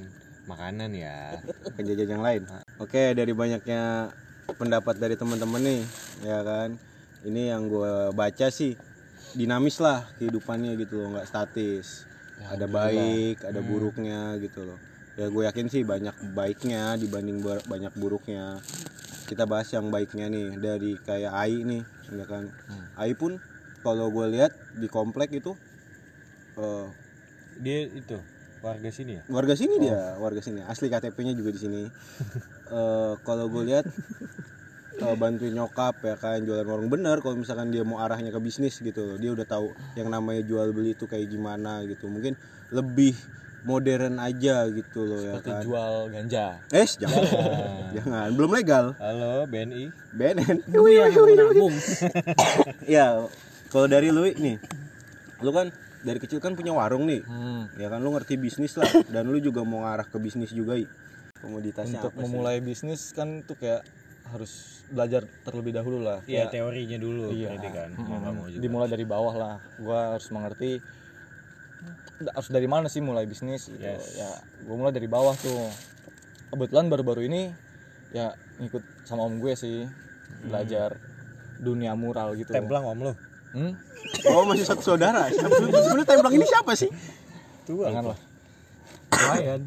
makanan 0.51 0.91
ya. 0.95 1.39
kejadian 1.79 2.19
yang 2.19 2.25
lain. 2.25 2.43
Oke, 2.83 3.15
dari 3.15 3.31
banyaknya 3.31 4.11
pendapat 4.59 4.99
dari 4.99 5.15
teman-teman 5.15 5.63
nih, 5.63 5.83
ya 6.27 6.43
kan. 6.43 6.75
Ini 7.27 7.55
yang 7.55 7.71
gue 7.71 8.11
baca 8.15 8.47
sih 8.51 8.79
dinamis 9.35 9.83
lah 9.83 10.07
kehidupannya 10.19 10.79
gitu 10.79 11.03
loh, 11.03 11.19
nggak 11.19 11.29
statis. 11.29 12.07
ada 12.37 12.69
baik, 12.69 13.49
ada 13.49 13.65
buruknya 13.65 14.37
gitu 14.43 14.69
loh. 14.69 14.79
Ya 15.17 15.33
gue 15.33 15.43
yakin 15.49 15.73
sih 15.73 15.83
banyak 15.89 16.37
baiknya 16.37 17.01
dibanding 17.01 17.41
banyak 17.65 17.95
buruknya. 17.97 18.61
Kita 19.27 19.49
bahas 19.49 19.73
yang 19.73 19.89
baiknya 19.89 20.29
nih 20.29 20.55
dari 20.61 21.01
kayak 21.01 21.33
Ai 21.33 21.65
nih, 21.65 21.83
ya 22.13 22.25
kan. 22.29 22.53
Ai 22.95 23.17
pun 23.17 23.41
kalau 23.81 24.13
gue 24.13 24.37
lihat 24.37 24.53
di 24.77 24.87
komplek 24.87 25.33
itu 25.33 25.57
eh, 26.61 26.87
Dia 27.61 27.89
itu 27.89 28.19
warga 28.65 28.91
sini 28.91 29.21
ya. 29.21 29.23
warga 29.31 29.55
sini 29.55 29.75
dia 29.79 30.17
warga 30.19 30.41
sini. 30.43 30.61
Asli 30.65 30.91
KTP-nya 30.91 31.33
juga 31.37 31.55
di 31.55 31.61
sini. 31.61 31.83
Eh, 32.67 33.13
kalau 33.23 33.47
gue 33.47 33.63
lihat 33.63 33.87
eh, 34.99 35.15
bantuin 35.17 35.55
nyokap 35.55 36.03
ya 36.03 36.17
kan 36.19 36.43
jualan 36.43 36.67
warung. 36.67 36.91
Bener 36.91 37.23
kalau 37.23 37.39
misalkan 37.39 37.71
dia 37.71 37.87
mau 37.87 38.03
arahnya 38.03 38.35
ke 38.35 38.41
bisnis 38.43 38.81
gitu 38.83 39.17
dia 39.23 39.31
udah 39.31 39.47
tahu 39.47 39.71
yang 39.95 40.11
namanya 40.11 40.43
jual 40.43 40.73
beli 40.75 40.99
itu 40.99 41.07
kayak 41.07 41.31
gimana 41.31 41.87
gitu. 41.87 42.11
Mungkin 42.11 42.35
lebih 42.75 43.15
modern 43.67 44.23
aja 44.23 44.71
gitu 44.71 45.03
loh 45.03 45.19
ya 45.23 45.39
seperti 45.39 45.51
kan. 45.51 45.63
jual 45.67 45.93
ganja. 46.11 46.47
Eh 46.71 46.87
jangan. 46.87 47.23
Jangan. 47.97 48.29
Belum 48.35 48.51
legal. 48.55 48.85
Halo 48.99 49.47
BNI. 49.51 49.91
BNN 50.15 50.57
itu 50.67 50.81
yang 50.91 51.13
nabung. 51.15 51.75
Ya 52.97 53.27
kalau 53.71 53.87
dari 53.91 54.15
lu 54.15 54.23
nih 54.27 54.63
lu 55.43 55.51
kan 55.53 55.69
dari 56.07 56.19
kecil 56.19 56.39
kan 56.39 56.55
punya 56.55 56.71
warung 56.71 57.05
nih 57.05 57.21
Hmm. 57.21 57.67
ya 57.75 57.89
kan 57.89 57.99
lu 57.99 58.11
ngerti 58.11 58.35
bisnis 58.37 58.73
lah 58.75 58.87
dan 59.09 59.27
lu 59.27 59.39
juga 59.39 59.61
mau 59.61 59.83
ngarah 59.83 60.07
ke 60.07 60.17
bisnis 60.17 60.51
juga 60.51 60.79
I. 60.79 60.87
komoditasnya 61.37 61.99
untuk 61.99 62.13
apa 62.13 62.17
sih? 62.17 62.25
memulai 62.25 62.57
bisnis 62.61 63.11
kan 63.11 63.43
tuh 63.43 63.55
kayak 63.55 63.83
harus 64.27 64.53
belajar 64.89 65.23
terlebih 65.43 65.71
dahulu 65.73 65.99
lah 66.01 66.19
Iya 66.25 66.47
Kayak- 66.47 66.53
teorinya 66.53 66.99
dulu 66.99 67.25
Iya. 67.29 67.47
berarti 67.53 67.69
kan. 67.73 67.91
Mau 67.97 68.17
nggak 68.17 68.33
mau 68.33 68.47
juga. 68.47 68.61
dimulai 68.61 68.89
dari 68.89 69.05
bawah 69.05 69.35
lah 69.35 69.55
gua 69.77 69.99
harus 70.15 70.29
mengerti 70.29 70.79
harus 72.27 72.49
dari 72.49 72.65
mana 72.65 72.87
sih 72.87 72.99
mulai 73.01 73.23
bisnis 73.25 73.69
gitu. 73.69 73.83
ya 74.17 74.31
gua 74.65 74.77
mulai 74.77 74.91
dari 74.91 75.07
bawah 75.07 75.37
tuh 75.37 75.69
kebetulan 76.49 76.87
baru-baru 76.87 77.23
ini 77.23 77.53
ya 78.11 78.33
ngikut 78.57 78.81
sama 79.05 79.23
om 79.23 79.37
gue 79.37 79.53
sih 79.53 79.85
belajar 80.41 80.97
dunia 81.59 81.93
mural 81.93 82.33
gitu 82.33 82.49
Templang 82.49 82.87
om 82.87 82.99
lo. 83.03 83.13
Hmm? 83.57 83.73
Oh 84.29 84.45
masih 84.45 84.63
satu 84.63 84.85
saudara. 84.85 85.27
Sebenarnya 85.33 86.05
templang 86.05 86.35
ini 86.35 86.45
siapa 86.45 86.77
sih? 86.77 86.93
jangan 87.67 88.15
lah 88.15 88.19
Lumayan. 89.11 89.61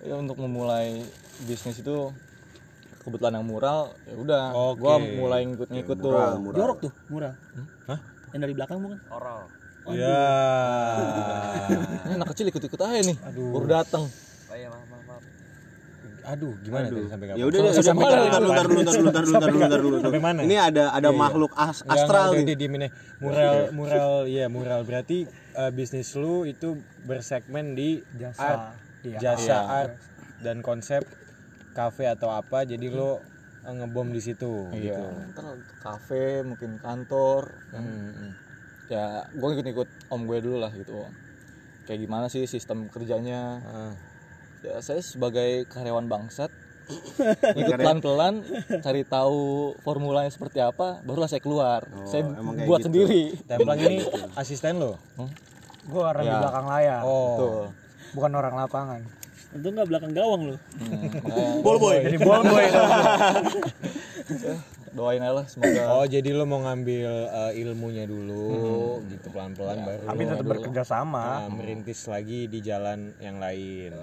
ya 0.00 0.14
untuk 0.16 0.36
memulai 0.36 1.00
bisnis 1.44 1.80
itu 1.80 2.12
kebetulan 3.00 3.40
yang 3.40 3.48
mural 3.48 3.96
ya 4.04 4.12
udah 4.12 4.44
Oke. 4.52 4.76
gua 4.76 4.94
mulai 5.00 5.48
ngikut-ngikut 5.48 5.96
tuh 5.96 6.12
Mural, 6.12 6.32
mural. 6.36 6.56
jorok 6.60 6.78
tuh 6.84 6.92
murah 7.08 7.32
Hah? 7.88 7.98
yang 8.32 8.40
dari 8.44 8.52
belakang 8.52 8.76
bukan 8.76 8.98
Ya. 9.88 10.20
ini 12.04 12.12
anak 12.14 12.28
kecil 12.36 12.52
ikut-ikut 12.52 12.76
aja 12.76 13.00
nih 13.00 13.16
baru 13.24 13.66
datang 13.66 14.04
Aduh, 16.30 16.54
gimana 16.60 16.86
tadi 16.86 17.02
sampai 17.04 17.26
kapan? 17.26 17.38
Ya 17.38 17.44
udah 17.44 17.58
deh, 17.58 17.70
udah 17.70 17.82
Sampai 17.82 18.04
mana? 18.04 18.14
bentar, 18.14 18.40
bentar, 18.40 18.64
bentar, 18.64 18.70
bentar, 18.70 19.02
bentar, 19.02 19.24
bentar, 19.26 19.50
bentar, 19.52 19.80
dulu. 19.80 19.96
Sampai 19.98 20.20
mana? 20.20 20.40
Ini 20.40 20.56
ada 20.62 20.84
ada 20.92 21.08
makhluk 21.10 21.52
as- 21.56 21.82
astral 21.84 22.26
nih. 22.28 22.34
udah 22.36 22.46
didiemin 22.48 22.80
aja. 22.82 22.92
Mural, 23.18 23.56
mural, 23.72 24.12
ya 24.26 24.46
mural 24.46 24.80
berarti 24.82 25.18
eh, 25.28 25.70
bisnis 25.70 26.14
lu 26.14 26.42
itu 26.44 26.68
bersegmen 27.02 27.74
di 27.74 28.06
Jasa. 28.12 28.40
art, 28.40 28.62
Iya. 29.00 29.18
jasa 29.18 29.56
art 29.64 29.94
dan 30.38 30.60
konsep 30.60 31.02
kafe 31.72 32.06
atau 32.06 32.30
apa. 32.30 32.62
Jadi 32.62 32.86
lu 32.86 33.18
eh, 33.60 33.72
ngebom 33.72 34.08
di 34.08 34.20
situ. 34.20 34.70
iya 34.70 34.94
Gitu. 34.94 35.04
ntar 35.32 35.46
kafe 35.78 36.40
mungkin 36.42 36.76
kantor 36.76 37.50
kan. 37.68 37.80
Hmm, 37.80 38.10
hmm. 38.14 38.32
ya 38.86 39.04
gue 39.28 39.48
ikut-ikut 39.52 39.88
om 40.08 40.24
gue 40.24 40.38
dulu 40.38 40.58
lah 40.58 40.70
gitu 40.70 41.06
kayak 41.82 42.00
gimana 42.00 42.26
sih 42.26 42.42
sistem 42.44 42.86
kerjanya 42.86 43.62
Ah. 43.62 43.92
Ya 44.60 44.76
saya 44.78 45.00
sebagai 45.00 45.64
karyawan 45.66 46.04
bangsat 46.04 46.50
ikut 47.54 47.70
pelan-pelan 47.72 48.42
cari 48.78 49.02
tahu 49.04 49.40
formulanya 49.80 50.26
seperti 50.26 50.58
apa 50.58 50.98
barulah 51.00 51.26
saya 51.26 51.38
keluar 51.38 51.86
saya 52.04 52.26
emang 52.26 52.54
kayak 52.56 52.66
buat 52.66 52.78
gitu. 52.78 52.86
sendiri 52.86 53.22
Templang 53.44 53.78
ini 53.78 53.98
asisten 54.34 54.74
lo. 54.76 54.98
gue 55.82 56.02
orang 56.02 56.22
di 56.22 56.28
Ya. 56.28 56.38
belakang 56.38 56.66
layar, 56.66 57.00
Oh. 57.00 57.26
Betul. 57.30 57.62
bukan 58.12 58.32
orang 58.34 58.54
lapangan. 58.54 59.00
untung 59.50 59.72
nggak 59.72 59.88
belakang 59.88 60.12
gawang 60.12 60.42
lo 60.44 60.56
Hmm, 60.76 61.62
Ball 61.62 61.78
boy. 61.78 61.96
Jadi 62.04 62.16
ball 62.18 62.42
boy. 62.44 62.66
doain 64.90 65.22
aja 65.22 65.32
lah 65.32 65.46
semoga 65.46 65.82
Oh, 65.92 66.04
jadi 66.04 66.30
lo 66.30 66.44
mau 66.44 66.60
ngambil 66.60 67.10
eh, 67.30 67.52
ilmunya 67.62 68.04
dulu 68.04 68.98
gitu 69.06 69.30
pelan-pelan 69.30 69.78
baru 69.80 70.04
Kami 70.06 70.22
lo, 70.22 70.30
tetap 70.34 70.46
bekerja 70.48 70.82
sama. 70.82 71.22
ah, 71.22 71.46
merintis 71.46 72.00
lagi 72.06 72.46
di 72.46 72.58
jalan 72.60 73.14
yang 73.18 73.38
lain. 73.38 73.94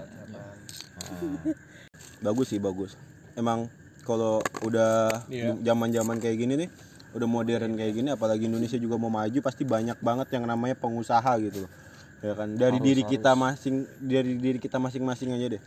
Bagus 2.26 2.50
sih, 2.50 2.58
bagus. 2.58 2.98
Emang 3.38 3.70
kalau 4.02 4.42
udah 4.66 5.24
Iya. 5.30 5.54
zaman-zaman 5.62 6.18
kayak 6.18 6.38
gini 6.40 6.54
nih, 6.66 6.70
udah 7.14 7.28
modern 7.30 7.78
kayak 7.78 7.94
gini, 7.94 8.10
apalagi 8.10 8.50
Indonesia 8.50 8.80
juga 8.80 8.98
mau 8.98 9.12
maju, 9.12 9.38
pasti 9.44 9.62
banyak 9.62 10.02
banget 10.02 10.28
yang 10.34 10.50
namanya 10.50 10.74
pengusaha 10.74 11.38
gitu 11.38 11.68
loh. 11.68 11.72
Ya 12.18 12.34
kan, 12.34 12.58
dari 12.58 12.82
diri 12.82 13.06
kita 13.06 13.38
masing 13.38 13.86
dari 14.02 14.34
diri 14.42 14.58
kita 14.58 14.82
masing-masing 14.82 15.38
aja 15.38 15.54
deh. 15.54 15.62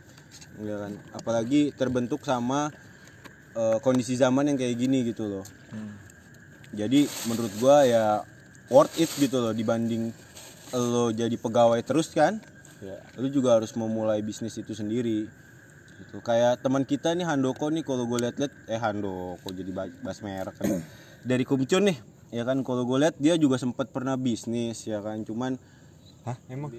Ya 0.59 0.75
kan, 0.77 0.91
apalagi 1.15 1.71
terbentuk 1.71 2.27
sama 2.27 2.75
eh, 3.55 3.77
kondisi 3.83 4.15
zaman 4.15 4.51
yang 4.51 4.57
kayak 4.59 4.75
gini 4.77 5.07
gitu 5.07 5.27
loh. 5.27 5.45
Jadi 6.71 7.03
menurut 7.27 7.51
gua 7.59 7.83
ya 7.83 8.23
worth 8.71 8.95
it 8.95 9.11
gitu 9.19 9.43
loh 9.43 9.51
dibanding 9.51 10.15
lo 10.71 11.11
jadi 11.11 11.35
pegawai 11.35 11.83
terus 11.83 12.15
kan. 12.15 12.39
ya, 12.79 12.95
Lu 13.19 13.27
juga 13.27 13.59
harus 13.59 13.75
memulai 13.75 14.23
bisnis 14.23 14.55
itu 14.55 14.71
sendiri. 14.71 15.27
Gitu. 15.99 16.17
Kayak 16.23 16.63
teman 16.63 16.87
kita 16.87 17.11
nih 17.13 17.27
Handoko 17.27 17.67
nih 17.69 17.83
kalau 17.83 18.07
gue 18.07 18.23
liat-liat 18.25 18.49
eh 18.71 18.79
Handoko 18.79 19.51
jadi 19.51 19.69
ba- 19.69 19.93
bahas 20.01 20.23
merek 20.23 20.55
kan. 20.57 20.81
Dari 21.21 21.43
Kumcun 21.45 21.91
nih 21.91 21.97
ya 22.31 22.47
kan 22.47 22.63
kalau 22.63 22.87
gue 22.87 22.97
lihat 23.03 23.19
dia 23.19 23.35
juga 23.35 23.59
sempat 23.59 23.91
pernah 23.91 24.15
bisnis 24.15 24.87
ya 24.87 25.03
kan 25.03 25.27
cuman 25.27 25.59
Hah, 26.23 26.39
emang? 26.47 26.71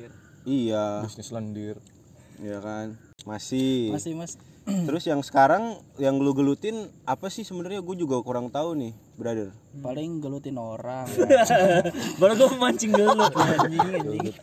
iya 0.48 1.04
bisnis 1.04 1.28
lendir 1.28 1.76
ya 2.40 2.58
kan 2.58 2.96
masih 3.28 3.92
masih 3.92 4.16
mas 4.16 4.34
terus 4.86 5.02
yang 5.10 5.20
sekarang 5.26 5.82
yang 5.98 6.22
lu 6.22 6.30
gelutin 6.34 6.86
apa 7.02 7.26
sih 7.26 7.42
sebenarnya? 7.42 7.82
Gue 7.82 7.98
juga 7.98 8.22
kurang 8.22 8.46
tahu 8.46 8.78
nih 8.78 8.92
brother. 9.18 9.50
Paling 9.82 10.22
gelutin 10.22 10.54
orang. 10.54 11.10
Baru 12.20 12.32
gue 12.38 12.48
mancing 12.58 12.94
dulu 12.94 13.26
anjing 13.26 13.80
anjing. 13.82 14.34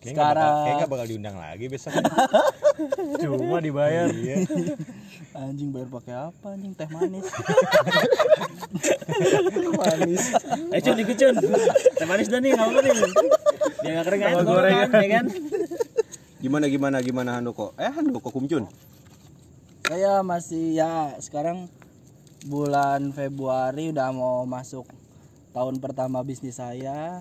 Kayaknya 0.00 0.16
nggak 0.16 0.32
bakal, 0.32 0.64
kayaknya 0.64 0.86
bakal 0.88 1.06
diundang 1.12 1.36
lagi 1.36 1.64
besok. 1.68 1.92
Cuma 3.20 3.60
dibayar. 3.60 4.08
anjing 5.36 5.68
bayar 5.74 5.88
pakai 5.92 6.14
apa 6.16 6.46
anjing? 6.56 6.72
Teh 6.72 6.88
manis. 6.96 7.28
Eh 10.72 10.80
cun 10.80 10.96
ikut 10.96 11.16
cun. 11.20 11.34
Teh 12.00 12.06
manis 12.08 12.32
dah 12.32 12.40
nih 12.40 12.50
nggak 12.56 12.64
apa 12.70 12.80
nih? 12.80 12.92
Biar 13.84 13.92
nggak 13.92 14.06
keringat 14.08 14.30
gorengan 14.46 14.88
ya 14.88 15.08
kan? 15.20 15.24
Gimana 16.40 16.64
gimana 16.72 16.96
gimana 17.04 17.30
Handoko? 17.36 17.76
Eh 17.76 17.92
Handoko 17.92 18.32
Kumjun. 18.32 18.64
Saya 19.90 20.22
masih 20.22 20.78
ya 20.78 21.18
sekarang 21.18 21.66
bulan 22.46 23.10
Februari 23.10 23.90
udah 23.90 24.14
mau 24.14 24.46
masuk 24.46 24.86
tahun 25.50 25.82
pertama 25.82 26.22
bisnis 26.22 26.62
saya. 26.62 27.18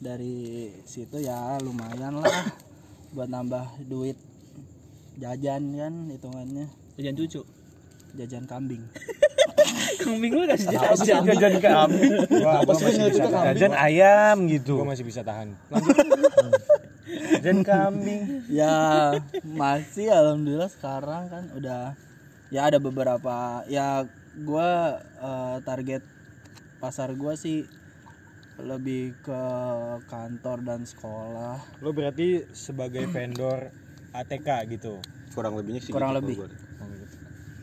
Dari 0.00 0.72
situ 0.88 1.20
ya 1.20 1.60
lumayan 1.60 2.24
lah 2.24 2.48
buat 3.12 3.28
nambah 3.28 3.84
duit 3.84 4.16
jajan 5.20 5.76
kan 5.76 5.94
hitungannya 6.08 6.72
Jajan 6.96 7.14
cucu. 7.20 7.44
jajan 8.16 8.48
kambing. 8.48 8.80
Kambing 10.00 10.32
lu 10.32 10.48
kasih 10.48 10.72
jajan. 10.72 11.20
jajan 11.28 11.54
kambing 11.60 12.12
Apa 12.32 12.72
sih 12.80 12.96
jajan 13.20 13.72
ayam 13.76 14.48
gitu 14.48 14.80
Gue 14.80 14.88
masih 14.88 15.04
bisa 15.04 15.20
tahan. 15.20 15.52
jajan 17.08 17.60
kambing 17.62 18.44
ya 18.46 19.16
masih 19.42 20.12
alhamdulillah 20.12 20.68
sekarang 20.68 21.28
kan 21.28 21.44
udah 21.52 21.96
ya 22.48 22.68
ada 22.68 22.76
beberapa 22.78 23.64
ya 23.66 24.04
gua 24.38 25.00
eh, 25.00 25.56
target 25.62 26.04
pasar 26.78 27.12
gua 27.12 27.34
sih 27.34 27.64
lebih 28.58 29.14
ke 29.18 29.42
kantor 30.04 30.58
dan 30.62 30.82
sekolah 30.82 31.56
lo 31.78 31.90
berarti 31.90 32.42
sebagai 32.50 33.06
vendor 33.06 33.70
ATK 34.10 34.48
gitu 34.68 34.98
Kurang 35.30 35.54
lebihnya 35.54 35.78
sih 35.78 35.94
Kurang 35.94 36.18
gitu 36.18 36.24
lebih. 36.24 36.36
kalau 36.74 36.90
gua. 36.90 37.06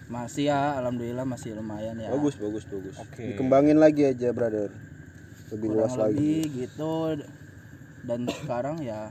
masih 0.05 0.47
ya 0.47 0.79
alhamdulillah 0.79 1.25
masih 1.25 1.51
lumayan 1.53 1.97
ya 1.97 2.07
Bagus 2.09 2.37
bagus 2.37 2.63
bagus. 2.65 2.95
Oke. 2.95 3.33
Dikembangin 3.33 3.75
lagi 3.75 4.05
aja 4.05 4.29
brother. 4.31 4.69
Lebih 5.49 5.67
kurang 5.67 5.77
luas 5.81 5.93
lagi. 5.97 6.15
lebih 6.15 6.41
gitu 6.63 6.93
dan 8.05 8.19
sekarang 8.31 8.77
ya 8.79 9.09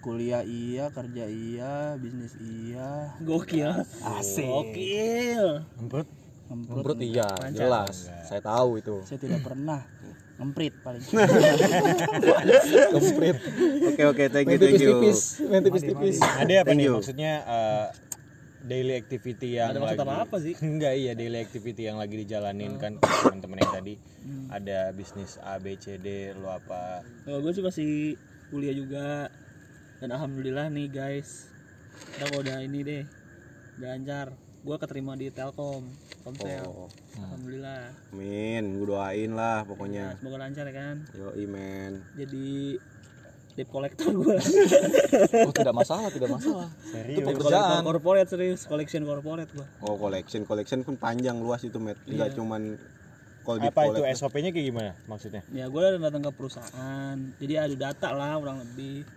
kuliah 0.00 0.40
iya 0.40 0.88
kerja 0.88 1.24
iya 1.24 1.94
bisnis 1.94 2.34
iya 2.36 3.14
Gokil. 3.20 3.84
Asik. 4.00 4.44
Gokil. 4.44 5.64
Emprut 5.76 6.08
Menurut 6.50 6.98
iya, 6.98 7.30
jelas. 7.50 8.10
Saya 8.26 8.42
tahu 8.42 8.82
itu. 8.82 9.06
saya 9.06 9.22
tidak 9.22 9.38
pernah 9.40 9.86
ngemprit 10.34 10.74
paling 10.82 10.98
Kemprit. 12.90 13.36
Oke 13.86 14.02
oke 14.04 14.24
thank 14.28 14.46
you 14.48 14.58
thank 14.58 14.74
you. 14.74 14.98
Tipis-tipis, 14.98 15.18
main 15.46 15.62
tipis-tipis. 15.62 16.16
ada 16.18 16.52
apa 16.56 16.66
Thank 16.66 16.80
nih 16.80 16.86
you. 16.88 16.94
maksudnya 16.96 17.32
eh, 17.44 17.86
daily 18.60 18.94
activity 18.94 19.48
yang 19.56 19.70
Ada 19.70 19.78
maksud 19.78 19.94
lagi 19.94 20.08
apa-apa 20.08 20.36
sih? 20.40 20.54
enggak 20.66 20.92
iya 20.96 21.12
daily 21.14 21.38
activity 21.38 21.82
yang 21.84 21.96
lagi 21.96 22.14
dijalanin 22.18 22.72
kan 22.76 22.92
teman-teman 22.98 23.58
yang 23.58 23.72
tadi 23.72 23.94
ada 24.48 24.78
bisnis 24.90 25.38
A 25.40 25.56
B 25.56 25.76
C 25.76 25.96
D 25.96 26.32
lo 26.34 26.50
apa 26.50 27.04
Kalau 27.22 27.38
gue 27.40 27.52
sih 27.52 27.62
masih 27.62 27.90
kuliah 28.48 28.74
juga 28.74 29.30
dan 30.00 30.08
alhamdulillah 30.10 30.66
nih 30.68 30.88
guys. 30.88 31.52
Kita 32.10 32.32
udah 32.32 32.64
ini 32.64 32.80
deh, 32.80 33.02
udah 33.76 33.88
lancar. 33.90 34.26
Gue 34.60 34.76
keterima 34.76 35.16
di 35.16 35.28
Telkom, 35.28 35.88
Komsel. 36.20 36.64
Oh, 36.64 36.84
Alhamdulillah. 37.16 37.96
Amin, 38.12 38.76
gue 38.76 38.86
doain 38.86 39.32
lah 39.32 39.64
Ya, 39.64 39.66
pokoknya. 39.66 40.04
semoga 40.20 40.36
lancar 40.38 40.64
ya 40.64 40.74
kan. 40.74 40.96
Yo 41.12 41.32
men. 41.46 42.04
Jadi 42.12 42.76
debt 43.56 43.68
collector 43.68 44.12
gue. 44.12 44.36
Oh, 45.48 45.52
tidak 45.52 45.72
masalah, 45.72 46.12
tidak 46.12 46.28
masalah. 46.28 46.68
serius 46.86 47.24
Pekerjaan. 47.24 47.80
corporate 47.82 48.28
serius, 48.28 48.60
collection 48.64 49.02
corporate 49.02 49.48
gue. 49.50 49.64
Oh 49.80 49.96
collection 49.96 50.44
collection 50.44 50.84
pun 50.84 50.96
panjang 50.96 51.40
luas 51.40 51.64
itu 51.64 51.80
met. 51.80 51.96
Enggak 52.04 52.36
cuman 52.36 52.76
call 53.40 53.56
apa 53.58 53.80
itu 53.88 54.00
SOP-nya 54.12 54.52
kayak 54.52 54.66
gimana 54.68 54.92
maksudnya 55.08 55.40
Ya 55.48 55.64
gue 55.64 55.80
datang 55.96 56.20
ke 56.20 56.28
perusahaan, 56.28 57.16
jadi 57.40 57.64
adu 57.64 57.80
data 57.80 58.12
lah 58.12 58.36
kurang 58.36 58.60
lebih. 58.60 59.08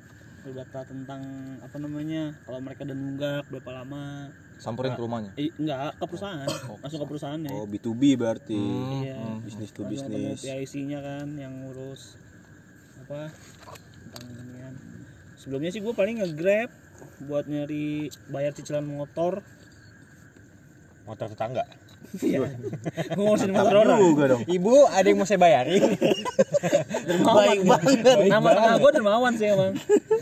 Data 0.52 0.84
tentang 0.84 1.24
apa 1.64 1.78
namanya, 1.80 2.36
kalau 2.44 2.60
mereka 2.60 2.84
udah 2.84 2.98
nunggak 2.98 3.42
berapa 3.48 3.72
lama. 3.80 4.28
Samperin 4.60 4.92
ke 4.92 5.02
rumahnya. 5.02 5.32
Eh, 5.40 5.56
enggak, 5.56 5.96
ke 5.96 6.04
perusahaan. 6.04 6.48
Langsung 6.84 7.00
ke 7.00 7.08
perusahaannya. 7.08 7.52
Oh 7.56 7.64
B2B 7.64 8.20
berarti. 8.20 8.60
Iya. 9.08 9.40
Bisnis 9.40 9.72
to 9.72 9.88
bisnis. 9.88 10.44
PIC-nya 10.44 11.00
kan 11.00 11.28
yang 11.40 11.64
ngurus 11.64 12.20
apa 13.04 13.32
tentang 14.12 14.24
inian. 14.36 14.76
Sebelumnya 15.40 15.72
sih 15.72 15.80
gue 15.80 15.96
paling 15.96 16.20
nge-grab 16.20 16.72
buat 17.28 17.48
nyari 17.48 18.12
bayar 18.32 18.52
cicilan 18.52 18.84
motor. 18.84 19.40
motor 21.04 21.28
tetangga 21.28 21.68
Iya. 22.14 22.40
Ngurusin 23.16 23.52
motor 23.52 23.76
orang. 23.82 23.98
Juga 23.98 24.26
dong. 24.36 24.42
ibu 24.46 24.86
ada 24.86 25.04
yang 25.04 25.18
mau 25.18 25.26
saya 25.26 25.40
bayarin 25.42 25.82
Dermawan. 27.08 27.58
Nama 28.30 28.48
tengah 28.54 28.76
gue 28.78 28.92
Dermawan 28.94 29.34
sih 29.34 29.48
emang. 29.50 29.74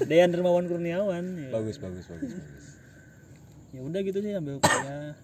Dean 0.05 0.29
Dermawan 0.29 0.65
Kurniawan. 0.65 1.23
Ya. 1.37 1.49
bagus 1.51 1.77
bagus 1.77 2.05
bagus 2.07 2.31
bagus 2.31 2.67
Ya 3.71 3.79
udah 3.83 3.99
gitu 4.03 4.19
sih 4.19 4.31
ambil 4.31 4.59
kuliah. 4.59 5.15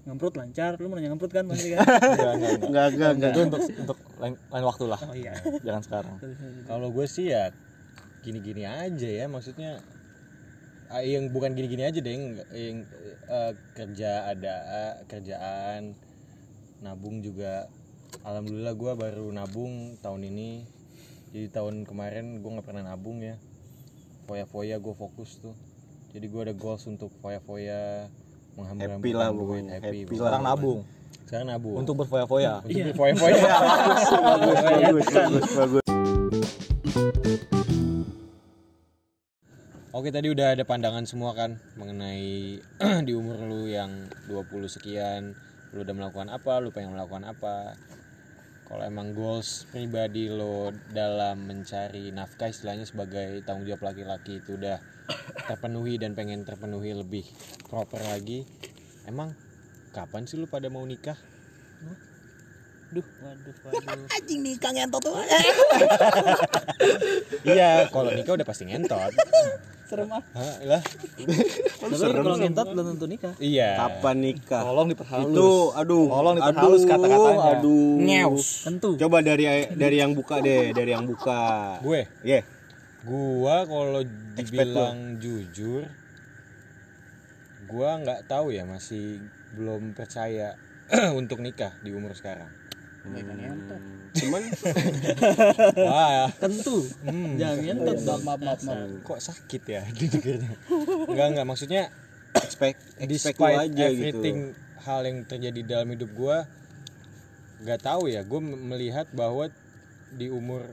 Ngemprut 0.00 0.34
lancar, 0.34 0.80
lu 0.80 0.88
mau 0.88 0.96
nanya 0.96 1.12
ngemprut 1.12 1.30
kan 1.30 1.44
pasti 1.46 1.70
kan? 1.76 1.84
Enggak, 1.84 2.88
enggak, 2.96 3.10
enggak. 3.14 3.30
Itu 3.30 3.40
untuk 3.46 3.60
untuk 3.68 3.98
lain, 4.16 4.34
lain 4.48 4.64
waktu 4.64 4.84
lah. 4.88 5.00
Oh 5.04 5.14
iya. 5.14 5.32
Jangan 5.60 5.82
sekarang. 5.84 6.14
kalau 6.66 6.88
gue 6.90 7.06
sih 7.06 7.30
ya 7.30 7.52
gini-gini 8.20 8.64
aja 8.64 9.08
ya 9.08 9.26
maksudnya 9.26 9.80
yang 10.98 11.30
bukan 11.30 11.54
gini-gini 11.54 11.86
aja 11.86 12.02
deh 12.02 12.10
yang, 12.10 12.26
yang, 12.50 12.78
eh, 13.30 13.52
kerja 13.78 14.26
ada 14.26 14.54
eh, 14.66 14.94
kerjaan 15.06 15.94
nabung 16.82 17.22
juga. 17.22 17.70
Alhamdulillah 18.26 18.74
gue 18.74 18.92
baru 18.98 19.26
nabung 19.30 19.94
tahun 20.02 20.26
ini. 20.26 20.66
Jadi 21.30 21.46
tahun 21.54 21.86
kemarin 21.86 22.42
gue 22.42 22.50
nggak 22.50 22.66
pernah 22.66 22.82
nabung 22.82 23.22
ya. 23.22 23.38
Foya-foya 24.26 24.82
gue 24.82 24.94
fokus 24.98 25.38
tuh. 25.38 25.54
Jadi 26.10 26.26
gue 26.26 26.40
ada 26.50 26.54
goals 26.58 26.82
untuk 26.90 27.14
foya-foya 27.22 28.10
menghambur 28.58 28.98
Happy 28.98 29.10
lah 29.14 29.30
pokoknya. 29.30 29.70
Happy 29.78 29.98
lah. 30.10 30.18
Sekarang 30.18 30.42
nabung. 30.42 30.80
Sekarang 31.30 31.46
nabung. 31.54 31.76
Untuk 31.78 31.94
berfoya-foya. 32.02 32.66
untuk 32.66 32.96
foya-foya. 32.98 33.38
Bagus 34.26 35.06
bagus 35.06 35.50
bagus. 35.54 35.89
Oke 40.00 40.16
tadi 40.16 40.32
udah 40.32 40.56
ada 40.56 40.64
pandangan 40.64 41.04
semua 41.04 41.36
kan 41.36 41.60
mengenai 41.76 42.56
di 43.06 43.12
umur 43.12 43.36
lu 43.44 43.68
yang 43.68 44.08
20 44.32 44.48
sekian 44.72 45.36
lu 45.76 45.84
udah 45.84 45.92
melakukan 45.92 46.32
apa, 46.32 46.56
lu 46.56 46.72
pengen 46.72 46.96
melakukan 46.96 47.28
apa. 47.28 47.76
Kalau 48.64 48.80
emang 48.80 49.12
goals 49.12 49.68
pribadi 49.68 50.32
lo 50.32 50.72
dalam 50.88 51.44
mencari 51.44 52.16
nafkah 52.16 52.48
istilahnya 52.48 52.88
sebagai 52.88 53.44
tanggung 53.44 53.68
jawab 53.68 53.92
laki-laki 53.92 54.40
itu 54.40 54.56
udah 54.56 54.80
terpenuhi 55.52 56.00
dan 56.00 56.16
pengen 56.16 56.48
terpenuhi 56.48 56.96
lebih 56.96 57.28
proper 57.68 58.00
lagi. 58.00 58.48
Emang 59.04 59.36
kapan 59.92 60.24
sih 60.24 60.40
lu 60.40 60.48
pada 60.48 60.72
mau 60.72 60.80
nikah? 60.88 61.20
Duh, 62.88 63.04
waduh, 63.20 63.54
waduh. 63.68 64.08
iya, 67.52 67.84
kalau 67.92 68.16
nikah 68.16 68.40
udah 68.40 68.48
pasti 68.48 68.64
ngentot. 68.64 69.12
Serem 69.90 70.06
ah. 70.14 70.22
Hah, 70.38 70.56
lah. 70.70 70.82
Tapi 71.82 71.94
kalau 71.98 72.38
ngentot 72.38 72.66
belum 72.70 72.86
tentu 72.94 73.06
nikah. 73.10 73.34
Iya. 73.42 73.74
Kapan 73.74 74.16
nikah? 74.22 74.62
Tolong 74.62 74.86
diperhalus. 74.86 75.34
Itu 75.34 75.50
aduh. 75.74 76.06
Tolong 76.06 76.34
diperhalus 76.38 76.82
aduh, 76.86 76.90
kata-katanya. 76.94 77.50
Aduh. 77.58 78.38
Tentu. 78.38 78.90
Coba 78.94 79.18
dari 79.18 79.44
dari 79.74 79.96
yang 79.98 80.14
buka 80.14 80.38
deh, 80.38 80.70
dari 80.70 80.94
yang 80.94 81.02
buka. 81.10 81.42
Gue 81.82 82.06
Ye. 82.22 82.46
Gua 83.00 83.64
kalau 83.64 84.04
dibilang 84.36 85.16
jujur, 85.16 85.88
gua 87.64 87.96
nggak 87.96 88.28
tahu 88.28 88.52
ya 88.52 88.68
masih 88.68 89.24
belum 89.56 89.96
percaya 89.96 90.54
untuk 91.20 91.40
nikah 91.40 91.72
di 91.80 91.96
umur 91.96 92.12
sekarang. 92.12 92.59
Cuman 94.10 94.42
Wah, 95.90 96.26
Tentu. 96.34 96.76
Jangan 97.38 97.58
ngentot 97.62 97.98
dong. 98.02 98.22
maaf 98.26 98.40
maaf 98.42 98.60
maaf. 98.66 98.88
Kok 99.06 99.20
sakit 99.22 99.62
ya? 99.70 99.82
Didengarnya? 99.98 100.54
Enggak 101.06 101.26
enggak. 101.30 101.46
Maksudnya 101.46 101.82
expect 102.44 102.78
expect 102.98 103.38
aja 103.38 103.86
everything 103.90 104.52
gitu. 104.54 104.82
hal 104.82 105.00
yang 105.06 105.22
terjadi 105.26 105.60
dalam 105.62 105.88
hidup 105.94 106.10
gua 106.14 106.46
nggak 107.62 107.80
tahu 107.86 108.10
ya. 108.10 108.26
Gue 108.26 108.40
melihat 108.42 109.06
bahwa 109.14 109.48
di 110.10 110.26
umur 110.26 110.66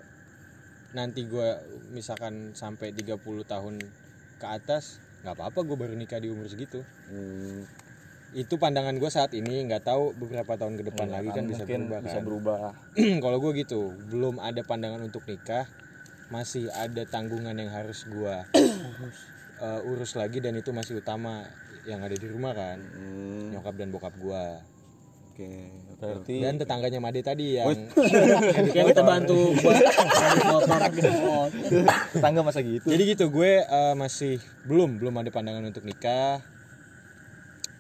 nanti 0.96 1.28
gua 1.30 1.62
misalkan 1.94 2.58
sampai 2.58 2.96
30 2.96 3.22
tahun 3.46 3.76
ke 4.38 4.48
atas 4.48 5.04
nggak 5.26 5.34
apa-apa 5.34 5.60
gue 5.66 5.78
baru 5.78 5.94
nikah 5.98 6.22
di 6.22 6.30
umur 6.32 6.48
segitu. 6.48 6.82
Hmm, 7.10 7.66
itu 8.36 8.60
pandangan 8.60 8.96
gue 9.00 9.08
saat 9.08 9.32
ini 9.32 9.64
nggak 9.72 9.88
tahu 9.88 10.12
beberapa 10.18 10.60
tahun 10.60 10.76
ke 10.76 10.84
depan 10.92 11.08
lagi 11.08 11.30
kan 11.32 11.48
bisa 11.48 11.64
mungkin 11.64 11.88
berubah 11.88 12.00
bisa 12.04 12.18
kan. 12.20 12.24
berubah. 12.28 12.58
kalau 13.24 13.38
gue 13.40 13.52
gitu 13.64 13.82
belum 14.12 14.44
ada 14.44 14.62
pandangan 14.68 15.00
untuk 15.00 15.24
nikah 15.28 15.64
masih 16.28 16.68
ada 16.76 17.08
tanggungan 17.08 17.56
yang 17.56 17.72
harus 17.72 18.04
gue 18.04 18.36
urus 19.90 20.20
lagi 20.20 20.44
dan 20.44 20.60
itu 20.60 20.76
masih 20.76 21.00
utama 21.00 21.48
yang 21.88 22.04
ada 22.04 22.14
di 22.20 22.28
rumah 22.28 22.52
kan 22.52 22.78
hmm. 22.84 23.56
nyokap 23.56 23.76
dan 23.80 23.90
bokap 23.96 24.14
gue 24.20 24.46
Oke. 25.32 25.50
berarti 26.02 26.36
dan 26.44 26.60
tetangganya 26.60 27.00
Made 27.00 27.22
tadi 27.24 27.56
yang 27.56 27.70
Yang 28.76 28.86
kita 28.92 29.04
bantu 29.08 29.56
buat 29.56 29.78
motor. 30.44 30.82
tetangga 32.14 32.42
masa 32.44 32.60
gitu 32.60 32.92
jadi 32.92 33.04
gitu 33.16 33.32
gue 33.32 33.64
eh, 33.64 33.96
masih 33.96 34.44
belum 34.68 35.00
belum 35.00 35.16
ada 35.16 35.32
pandangan 35.32 35.64
untuk 35.64 35.88
nikah 35.88 36.44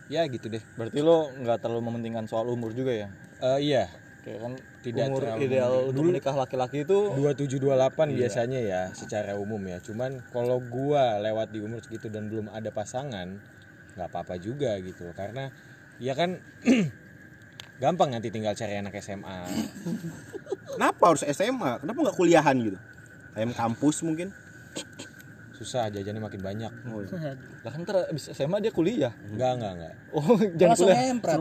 ya 0.07 0.23
gitu 0.27 0.47
deh. 0.51 0.63
Berarti 0.75 0.99
lo 1.03 1.31
nggak 1.31 1.57
terlalu 1.63 1.81
mementingkan 1.91 2.25
soal 2.27 2.47
umur 2.47 2.71
juga 2.71 2.95
ya? 2.95 3.07
Eh, 3.43 3.59
iya. 3.71 3.91
Kayak 4.27 4.39
kan 4.43 4.53
Tidak 4.83 5.05
umur 5.07 5.21
terlalu 5.23 5.39
ideal 5.47 5.73
untuk 5.87 6.03
menikah 6.03 6.35
laki-laki 6.35 6.83
itu 6.83 6.99
2728 7.15 8.11
biasanya 8.11 8.59
ya 8.59 8.81
secara 8.91 9.39
umum 9.39 9.61
ya. 9.63 9.79
Cuman 9.79 10.19
kalau 10.35 10.59
gua 10.59 11.19
lewat 11.23 11.55
di 11.55 11.63
umur 11.63 11.79
segitu 11.79 12.11
dan 12.11 12.27
belum 12.27 12.51
ada 12.51 12.71
pasangan 12.71 13.39
nggak 13.95 14.07
apa-apa 14.13 14.37
juga 14.37 14.77
gitu 14.77 15.09
karena 15.17 15.49
ya 15.97 16.13
kan 16.13 16.37
gampang 17.81 18.13
nanti 18.13 18.29
tinggal 18.29 18.53
cari 18.53 18.77
anak 18.77 18.93
SMA 19.01 19.49
Kenapa 20.77 21.03
harus 21.09 21.25
SMA? 21.25 21.81
Kenapa 21.81 21.97
nggak 22.05 22.17
kuliahan 22.21 22.55
gitu? 22.61 22.77
Ayam 23.33 23.49
kampus 23.49 24.05
mungkin? 24.05 24.29
Susah 25.57 25.89
jajannya 25.89 26.21
makin 26.21 26.41
banyak. 26.45 26.71
Oh, 26.93 27.01
iya. 27.01 27.33
lah 27.65 27.71
kan 27.73 27.81
ntar 27.81 28.05
abis 28.13 28.29
SMA 28.29 28.61
dia 28.61 28.69
kuliah? 28.69 29.13
Enggak 29.33 29.51
enggak 29.57 29.71
enggak. 29.73 29.93
Oh 30.13 30.37
jangan 30.61 30.69
langsung 30.77 30.89
kuliah. 30.93 31.09
emprat 31.09 31.39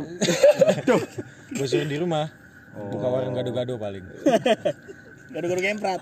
gue 1.56 1.66
suruh 1.68 1.88
di 1.88 1.98
rumah. 2.00 2.32
Buka 2.76 3.06
warung 3.08 3.36
gado-gado 3.36 3.76
paling. 3.76 4.04
Gaduh-gaduh 5.32 5.64
emprat 5.68 6.00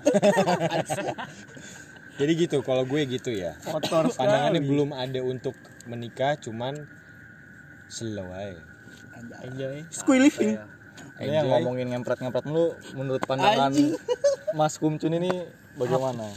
jadi 2.15 2.31
gitu 2.47 2.63
kalau 2.63 2.87
gue 2.87 3.03
gitu 3.11 3.27
ya. 3.35 3.59
Kotor 3.59 4.07
pandangannya 4.15 4.63
sekali. 4.63 4.71
belum 4.71 4.89
ada 4.95 5.19
untuk 5.19 5.55
menikah 5.83 6.39
cuman 6.39 6.87
slow 7.91 8.31
aja. 8.31 8.63
Enjoy. 9.43 9.83
Squee 9.91 10.23
living. 10.23 10.55
ini 11.19 11.31
yang 11.35 11.47
Enjoy. 11.47 11.59
ngomongin 11.59 11.87
ngempret-ngempret 11.91 12.47
lu 12.47 12.75
menurut 12.95 13.23
pandangan 13.23 13.71
Mas 14.55 14.79
Kumcun 14.79 15.11
ini 15.15 15.47
bagaimana 15.75 16.27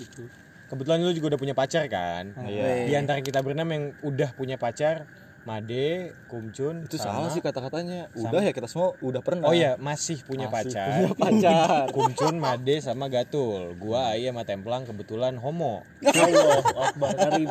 Kebetulan 0.69 1.01
lu 1.01 1.11
juga 1.11 1.33
udah 1.33 1.41
punya 1.41 1.53
pacar 1.53 1.85
kan? 1.87 2.37
Iya. 2.39 2.85
Di 2.85 2.95
antara 2.95 3.19
kita 3.19 3.41
berenam 3.41 3.67
yang 3.67 3.85
udah 4.03 4.31
punya 4.33 4.55
pacar, 4.55 5.09
Made, 5.41 6.13
Kumcun, 6.29 6.85
itu 6.85 7.01
sama- 7.01 7.25
salah 7.25 7.31
sih 7.33 7.41
kata-katanya 7.41 8.13
udah 8.13 8.43
ya 8.43 8.53
kita 8.53 8.69
semua 8.69 8.93
udah 9.01 9.25
pernah 9.25 9.49
Oh 9.49 9.57
iya, 9.57 9.81
masih 9.81 10.21
punya 10.21 10.45
Masih 10.45 10.77
pacar. 10.77 10.89
punya 10.93 11.13
pacar 11.17 11.83
Kumcun, 11.97 12.35
Made 12.37 12.77
sama 12.79 13.09
Gatul. 13.09 13.73
Gua 13.75 14.13
Ai 14.13 14.29
sama 14.29 14.45
Templang 14.45 14.85
kebetulan 14.85 15.41
homo. 15.41 15.89
Allah 16.05 16.61
Akbar 16.85 17.17
Karim. 17.17 17.49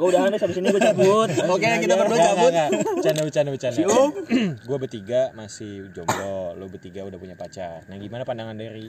Gue 0.00 0.06
udah 0.08 0.20
aneh 0.24 0.40
habis 0.40 0.56
ini 0.56 0.72
gue 0.72 0.80
cabut. 0.80 1.28
Oke, 1.28 1.68
kita 1.76 1.92
berdua 1.94 2.18
cabut. 2.24 2.48
enggak. 2.48 2.68
Bercanda, 2.96 3.20
bercanda, 3.20 3.50
bercanda. 3.52 3.84
Gua 4.70 4.78
bertiga 4.80 5.20
masih 5.36 5.92
jomblo, 5.92 6.56
lu 6.56 6.72
bertiga 6.72 7.04
udah 7.04 7.20
punya 7.20 7.36
pacar. 7.36 7.84
Nah, 7.84 8.00
gimana 8.00 8.24
pandangan 8.24 8.56
dari 8.56 8.88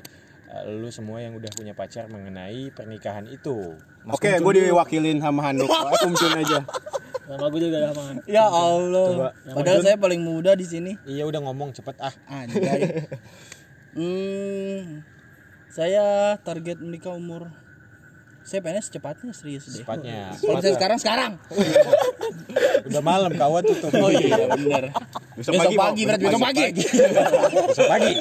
lu 0.67 0.91
semua 0.91 1.23
yang 1.23 1.33
udah 1.39 1.47
punya 1.55 1.71
pacar 1.71 2.11
mengenai 2.11 2.75
pernikahan 2.75 3.23
itu? 3.31 3.79
Oke, 4.11 4.35
gue 4.35 4.53
diwakilin 4.67 5.23
sama 5.23 5.47
Handuk. 5.47 5.71
Kumcun 6.03 6.35
aja. 6.35 6.59
Sama 7.23 7.47
gue 7.47 7.61
juga 7.63 7.95
aman. 7.95 8.19
Ya 8.27 8.43
Allah. 8.51 9.31
Padahal 9.47 9.79
saya 9.79 9.95
paling 9.95 10.19
muda 10.19 10.51
di 10.59 10.67
sini. 10.67 10.99
Iya 11.07 11.23
udah 11.23 11.39
ngomong 11.47 11.71
cepet 11.71 11.95
ah. 12.03 12.11
Anjay. 12.27 13.07
hmm, 13.97 15.07
saya 15.71 16.35
target 16.43 16.83
menikah 16.83 17.15
umur 17.15 17.47
saya 18.51 18.59
pengennya 18.59 18.83
secepatnya 18.83 19.31
serius 19.31 19.63
deh. 19.71 19.87
Cepatnya. 19.87 20.35
Kalau 20.35 20.59
saya 20.59 20.73
sekarang 20.75 20.99
sekarang. 20.99 21.31
Udah 22.91 22.99
malam 22.99 23.31
kawat 23.31 23.63
tutup. 23.63 23.95
Oh 23.95 24.11
iya 24.11 24.35
benar. 24.51 24.91
Besok, 25.39 25.55
Besok 25.55 25.63
pagi, 25.63 25.75
pagi, 25.79 26.01
berarti 26.03 26.23
besok 26.27 26.43
pagi. 26.43 26.63
Besok 27.71 27.87
pagi. 27.87 28.13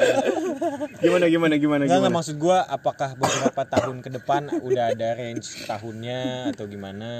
Gimana 1.02 1.26
gimana 1.26 1.54
gimana 1.58 1.82
enggak 1.90 1.98
gimana? 1.98 2.14
maksud 2.14 2.36
gua 2.38 2.62
apakah 2.70 3.18
beberapa 3.18 3.62
tahun 3.66 3.96
ke 4.06 4.10
depan 4.22 4.42
udah 4.62 4.94
ada 4.94 5.18
range 5.18 5.66
tahunnya 5.66 6.54
atau 6.54 6.70
gimana? 6.70 7.10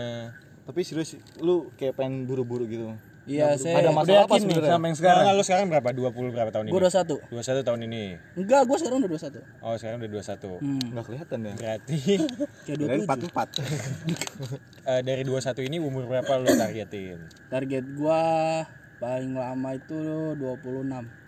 tapi 0.71 0.87
serius 0.87 1.19
lu 1.43 1.67
kayak 1.75 1.99
pengen 1.99 2.31
buru-buru 2.31 2.63
gitu 2.71 2.95
Iya, 3.29 3.53
saya 3.61 3.85
ada 3.85 3.93
masalah 3.93 4.25
apa 4.25 4.35
nih 4.37 4.43
sebenarnya 4.49 4.73
sama 4.73 4.85
yang 4.89 4.97
Sekarang 4.97 5.23
sekarang. 5.23 5.37
lu 5.37 5.45
sekarang 5.45 5.67
berapa? 5.69 5.89
20 5.93 6.35
berapa 6.35 6.51
tahun 6.51 6.65
ini? 6.67 6.73
gue 6.73 6.81
21. 6.81 7.37
21 7.37 7.69
tahun 7.69 7.81
ini. 7.85 8.05
Enggak, 8.35 8.63
gue 8.65 8.77
sekarang 8.81 8.97
udah 8.99 9.11
21. 9.13 9.61
Oh, 9.61 9.75
sekarang 9.77 9.97
udah 10.01 10.11
21. 10.11 10.65
Hmm, 10.65 10.83
nggak 10.91 11.05
kelihatan 11.05 11.39
ya 11.39 11.53
Berarti 11.55 11.99
kayak 12.65 12.77
Kirain 12.81 13.01
27. 13.01 13.05
empat 13.05 13.19
empat. 13.29 13.49
eh, 14.91 15.01
dari 15.05 15.23
21 15.23 15.69
ini 15.69 15.77
umur 15.79 16.03
berapa 16.09 16.33
lu 16.41 16.49
targetin? 16.49 17.19
Target 17.53 17.85
gua 17.95 18.23
paling 18.97 19.33
lama 19.33 19.69
itu 19.73 20.01
26. 20.37 20.41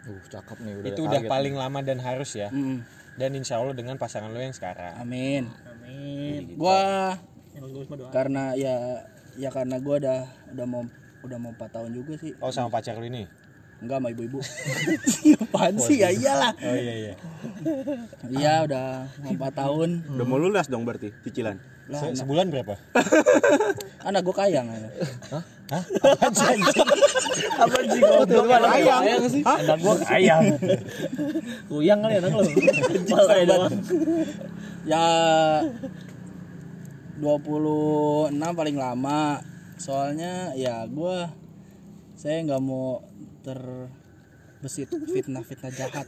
uh 0.03 0.21
cakep 0.27 0.59
nih 0.59 0.75
udah 0.83 0.89
itu 0.91 1.01
udah 1.07 1.21
paling 1.29 1.55
lama 1.55 1.79
dan 1.81 2.01
harus 2.01 2.35
ya. 2.35 2.49
Mm, 2.51 2.83
Dan 3.15 3.31
insya 3.37 3.61
Allah 3.61 3.77
dengan 3.77 4.01
pasangan 4.01 4.33
lu 4.33 4.41
yang 4.41 4.57
sekarang. 4.57 4.97
amin. 4.99 5.45
Amin. 5.69 6.57
Gua 6.57 7.15
karena 8.11 8.57
ya 8.57 9.05
ya 9.37 9.53
karena 9.53 9.77
gua 9.79 10.01
udah 10.01 10.21
udah 10.57 10.67
mau 10.67 10.83
udah 11.23 11.37
mau 11.39 11.55
4 11.55 11.71
tahun 11.71 11.91
juga 11.93 12.13
sih. 12.19 12.35
Oh, 12.39 12.51
sama 12.51 12.69
pacar 12.69 12.99
lu 12.99 13.07
ini? 13.07 13.27
Enggak 13.83 13.99
sama 13.99 14.09
ibu-ibu. 14.15 14.39
Apaan 15.43 15.75
sih? 15.83 15.99
Ya 15.99 16.11
iyalah. 16.11 16.55
Oh 16.55 16.77
iya 16.77 16.95
iya. 16.95 17.15
Iya, 18.31 18.55
udah 18.63 18.87
mau 19.23 19.33
4 19.35 19.59
tahun. 19.59 19.89
Udah 20.07 20.27
mau 20.27 20.39
lunas 20.39 20.71
dong 20.71 20.87
berarti 20.87 21.11
cicilan. 21.23 21.59
Lah, 21.91 21.99
Se- 21.99 22.15
sebulan 22.23 22.47
berapa? 22.47 22.79
anak 24.09 24.23
gua 24.23 24.47
kaya 24.47 24.63
nggak? 24.63 24.81
Hah? 25.35 25.43
Apaan 25.83 26.31
sih 26.31 26.47
anjing? 26.47 26.89
Apa 27.59 27.79
sih 27.91 28.01
goblok 28.01 28.47
Ayam. 28.71 29.03
Hah? 29.43 29.59
Anak 29.67 29.79
gua 29.83 29.95
ayam. 30.07 30.43
Kuyang 31.67 31.99
kali 32.07 32.15
anak 32.23 32.31
lo. 32.39 32.43
Malah 33.11 33.35
ya 33.35 33.45
doang. 33.51 33.75
Ya 34.87 35.05
26 37.19 38.31
paling 38.55 38.77
lama. 38.79 39.43
Soalnya 39.83 40.55
ya 40.55 40.87
gua 40.87 41.27
saya 42.15 42.39
nggak 42.47 42.63
mau 42.63 43.03
terbesit 43.43 44.87
fitnah-fitnah 44.87 45.73
jahat. 45.75 46.07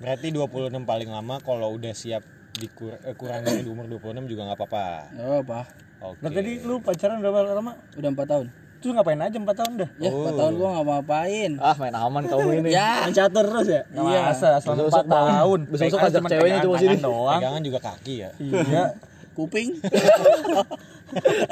Berarti 0.00 0.32
26 0.32 0.72
paling 0.82 1.10
lama 1.12 1.36
kalau 1.44 1.76
udah 1.76 1.92
siap 1.92 2.24
dikur 2.52 2.96
eh, 2.96 3.12
kurang 3.12 3.44
dari 3.44 3.68
umur 3.68 3.84
26 3.84 4.24
juga 4.24 4.48
nggak 4.48 4.58
apa-apa. 4.58 4.86
Gak 5.12 5.28
apa. 5.44 5.60
Oke. 6.02 6.18
Nah 6.24 6.30
tadi 6.32 6.52
lu 6.64 6.80
pacaran 6.80 7.20
berapa 7.20 7.52
lama? 7.52 7.72
Udah 8.00 8.10
4 8.10 8.32
tahun. 8.32 8.46
Terus 8.80 8.92
ngapain 8.96 9.20
aja 9.20 9.36
4 9.38 9.60
tahun 9.60 9.72
dah? 9.76 9.90
Ya, 10.00 10.10
4 10.10 10.32
tahun 10.32 10.52
gua 10.56 10.68
nggak 10.72 10.84
mau 10.84 10.94
ngapain. 10.96 11.50
ah 11.60 11.76
main 11.76 11.94
aman 11.94 12.22
kamu 12.24 12.48
ini 12.58 12.68
Ya, 12.72 13.06
Main 13.06 13.12
catur 13.12 13.44
terus 13.44 13.68
ya? 13.68 13.82
Iya. 13.92 14.20
Masa 14.24 14.48
selama 14.56 14.88
Besok-besok 14.88 15.04
4 15.04 15.12
tahun. 15.12 15.60
besok-besok 15.68 15.92
PKS 15.92 16.08
ajak 16.08 16.16
cuma 16.16 16.28
ceweknya 16.32 16.58
coba 16.64 16.76
sini. 16.80 16.96
Pegangan 17.04 17.60
juga 17.60 17.78
kaki 17.84 18.14
ya. 18.16 18.30
Iya. 18.40 18.84
kuping. 19.32 19.68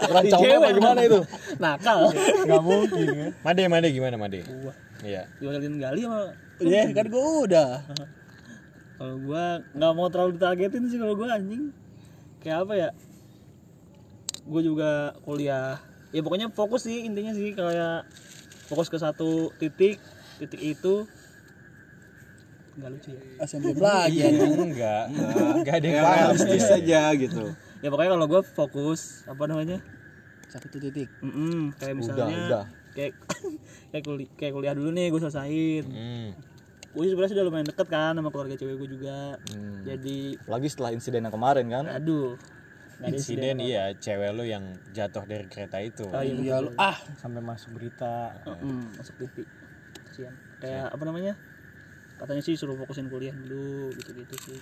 rancangnya 0.03 0.57
apa 0.57 0.69
gimana 0.73 1.01
itu 1.03 1.21
Nakal. 1.57 1.99
Enggak 2.43 2.63
mungkin 2.63 3.07
kan. 3.07 3.31
Made, 3.45 3.63
Made 3.67 3.89
gimana 3.91 4.17
Made? 4.17 4.41
Iya. 5.01 5.23
Jualin 5.39 5.77
gali 5.77 6.01
sama 6.03 6.33
Ya, 6.61 6.85
kan 6.93 7.07
gua 7.09 7.25
udah. 7.45 7.71
kalau 8.97 9.17
gua 9.19 9.45
nggak 9.73 9.93
mau 9.95 10.09
terlalu 10.09 10.37
ditargetin 10.37 10.85
sih 10.87 10.97
kalau 10.97 11.17
gua 11.17 11.33
anjing 11.33 11.73
kayak 12.39 12.65
apa 12.65 12.73
ya 12.75 12.89
gue 14.43 14.63
juga 14.63 15.15
kuliah 15.23 15.79
ya 16.11 16.21
pokoknya 16.21 16.51
fokus 16.51 16.85
sih 16.85 17.05
intinya 17.05 17.31
sih 17.31 17.53
kayak 17.53 18.09
fokus 18.67 18.89
ke 18.89 18.97
satu 18.97 19.53
titik 19.57 20.01
titik 20.37 20.59
itu 20.59 21.05
nggak 22.75 22.91
lucu 22.91 23.09
ya 23.13 23.23
Asam 23.39 23.61
lagi 23.63 24.19
ya. 24.19 24.29
Enggak, 24.33 25.05
enggak, 25.13 25.53
enggak 25.55 25.75
ada 25.77 25.87
yang 25.87 25.97
Ya 25.97 26.03
paham. 26.03 26.19
realistis 26.33 26.65
aja 26.67 27.01
gitu. 27.15 27.45
Ya 27.81 27.89
pokoknya 27.89 28.11
kalau 28.13 28.27
gue 28.29 28.43
fokus 28.45 29.25
apa 29.25 29.43
namanya? 29.49 29.79
Satu 30.51 30.67
titik. 30.69 31.09
Mm-mm, 31.23 31.73
kayak 31.79 31.95
misalnya 31.97 32.39
udah. 32.49 32.65
kayak 32.93 33.13
kayak 33.95 34.05
kuliah 34.05 34.31
kayak 34.35 34.53
kuliah 34.53 34.75
dulu 34.75 34.91
nih 34.91 35.07
gue 35.15 35.21
selesain 35.23 35.85
Hmm. 35.87 36.31
gue 36.91 37.07
sebenarnya 37.07 37.33
sudah 37.39 37.45
lumayan 37.47 37.71
deket 37.71 37.87
kan 37.87 38.19
sama 38.19 38.35
keluarga 38.35 38.59
cewek 38.59 38.75
gue 38.83 38.89
juga. 38.99 39.39
Jadi 39.87 40.35
lagi 40.51 40.67
setelah 40.67 40.91
insiden 40.91 41.23
yang 41.23 41.35
kemarin 41.35 41.67
kan? 41.71 41.85
Aduh 41.87 42.35
ada 43.01 43.17
Insiden 43.17 43.57
iya, 43.65 43.97
cewek 43.97 44.29
lu 44.37 44.45
yang 44.45 44.77
jatuh 44.93 45.25
dari 45.25 45.49
kereta 45.49 45.81
itu. 45.81 46.05
Oh, 46.05 46.21
iya, 46.21 46.37
Ya 46.37 46.57
lu 46.61 46.69
ah, 46.77 47.01
sampai 47.17 47.41
masuk 47.41 47.81
berita. 47.81 48.37
Mm, 48.45 48.93
masuk 49.01 49.15
TV. 49.17 49.49
Kasihan. 50.05 50.35
Kayak 50.61 50.93
apa 50.93 51.03
namanya 51.09 51.33
katanya 52.21 52.43
sih 52.45 52.53
suruh 52.53 52.77
fokusin 52.77 53.09
kuliah 53.09 53.33
dulu 53.33 53.89
gitu-gitu 53.97 54.35
sih. 54.39 54.59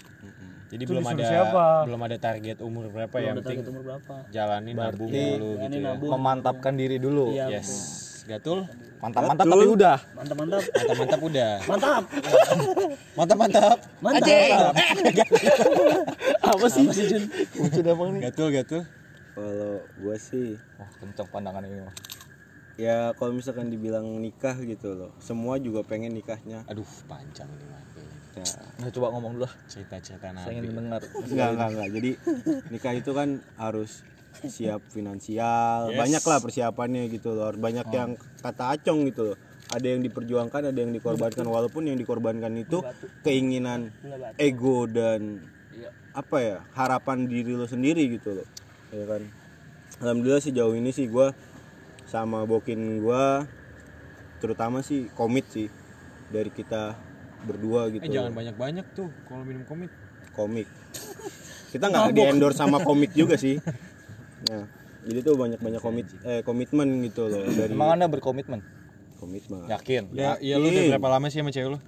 Jadi 0.68 0.82
Itu 0.84 0.90
belum 0.94 1.04
ada 1.04 1.22
siapa? 1.22 1.64
belum 1.84 2.00
ada 2.00 2.16
target 2.16 2.56
umur 2.60 2.86
berapa 2.86 3.10
belum 3.10 3.24
yang 3.24 3.34
ada 3.34 3.42
penting 3.42 3.58
target 3.58 3.72
umur 3.74 3.82
berapa. 3.82 4.14
jalanin 4.30 4.74
nabung 4.74 5.10
dulu 5.10 5.50
gitu 5.58 5.74
ya. 5.74 5.84
nabung. 5.84 6.10
Memantapkan 6.14 6.72
diri 6.72 6.96
dulu. 6.96 7.34
Iya 7.34 7.58
Yes. 7.58 7.70
Gatul? 8.24 8.68
mantap-mantap 8.98 9.46
tapi 9.46 9.66
udah. 9.66 9.98
Mantap 10.12 10.36
mantap 10.36 10.60
Mantap-mantap 10.68 11.20
udah. 11.22 11.52
mantap. 11.64 12.02
Mantap-mantap. 13.16 13.78
mantap. 13.98 14.72
Apa 16.42 16.66
sih? 16.68 16.84
Lucu 17.54 17.80
emang 17.80 18.08
nih. 18.12 18.20
Gatul, 18.28 18.48
gatul. 18.52 18.82
Kalau 19.32 19.80
gua 19.96 20.16
sih 20.18 20.58
wah 20.76 20.90
kencang 20.98 21.28
pandangan 21.30 21.62
ini 21.62 21.78
mah 21.80 21.94
ya 22.78 23.12
kalau 23.18 23.34
misalkan 23.34 23.68
dibilang 23.68 24.06
nikah 24.22 24.54
gitu 24.62 24.94
loh. 24.94 25.10
Semua 25.18 25.58
juga 25.58 25.82
pengen 25.82 26.14
nikahnya. 26.14 26.62
Aduh 26.70 26.86
panjang 27.10 27.50
ini 27.50 27.66
mah 27.66 27.82
ya. 28.38 28.46
Nah, 28.78 28.90
coba 28.94 29.06
ngomong 29.18 29.32
dulu 29.34 29.44
lah. 29.50 29.54
cerita-cerita 29.66 30.30
Saya 30.30 30.46
nabi. 30.46 30.62
ingin 30.62 30.72
mendengar. 30.78 31.02
enggak 31.02 31.48
enggak 31.58 31.68
enggak. 31.74 31.88
Jadi 31.90 32.10
nikah 32.70 32.94
itu 32.94 33.10
kan 33.10 33.28
harus 33.58 34.06
siap 34.46 34.80
finansial. 34.94 35.90
Banyak 35.90 36.22
lah 36.22 36.38
persiapannya 36.38 37.10
gitu 37.10 37.34
loh. 37.34 37.50
Banyak 37.58 37.86
yang 37.90 38.14
kata 38.38 38.78
acong 38.78 39.10
gitu 39.10 39.34
loh. 39.34 39.38
Ada 39.68 39.98
yang 39.98 40.00
diperjuangkan 40.06 40.70
ada 40.70 40.78
yang 40.78 40.94
dikorbankan. 40.94 41.44
Walaupun 41.44 41.90
yang 41.90 41.98
dikorbankan 41.98 42.54
itu 42.56 42.78
keinginan 43.26 43.90
ego 44.38 44.86
dan 44.86 45.42
apa 46.14 46.36
ya 46.42 46.58
harapan 46.74 47.26
diri 47.26 47.58
lo 47.58 47.66
sendiri 47.66 48.06
gitu 48.06 48.38
loh. 48.38 48.46
Ya 48.94 49.04
kan? 49.04 49.22
Alhamdulillah 49.98 50.38
sejauh 50.38 50.78
ini 50.78 50.94
sih 50.94 51.10
gue 51.10 51.26
sama 52.08 52.48
bokin 52.48 53.04
gue 53.04 53.24
terutama 54.40 54.80
sih 54.80 55.12
komit 55.12 55.44
sih 55.52 55.68
dari 56.32 56.48
kita 56.48 56.96
berdua 57.44 57.92
gitu. 57.92 58.02
Eh 58.02 58.10
jangan 58.10 58.32
banyak-banyak 58.34 58.86
tuh 58.96 59.12
kalau 59.28 59.44
minum 59.44 59.62
komit. 59.68 59.92
Komik. 60.34 60.66
Kita 61.72 61.92
nggak 61.92 62.16
di 62.16 62.22
endorse 62.24 62.58
sama 62.58 62.80
komik 62.80 63.12
juga 63.12 63.36
sih. 63.36 63.60
Nah 64.38 64.70
jadi 65.02 65.18
tuh 65.26 65.34
banyak 65.34 65.58
banyak 65.58 65.82
komit 65.82 66.06
eh 66.22 66.46
komitmen 66.46 67.02
gitu 67.02 67.26
loh 67.26 67.42
dari 67.58 67.74
Emang 67.74 67.98
Anda 67.98 68.06
berkomitmen? 68.06 68.62
komitmen. 69.18 69.66
Yakin? 69.66 70.14
ya 70.14 70.38
iya 70.38 70.62
lu 70.62 70.70
udah 70.70 70.94
berapa 70.94 71.08
lama 71.18 71.26
sih 71.26 71.42
sama 71.42 71.50
cewek 71.50 71.74
lu? 71.74 71.78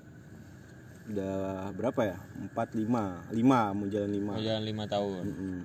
Udah 1.14 1.70
berapa 1.78 2.00
ya? 2.02 2.18
Empat 2.42 2.74
lima. 2.74 3.22
Lima 3.30 3.70
mau 3.70 3.87
jalan 3.87 4.11
lima. 4.11 4.33
Oh, 4.35 4.42
jalan 4.42 4.62
lima 4.66 4.85
tahun. 4.90 5.22
Mm-mm. 5.30 5.59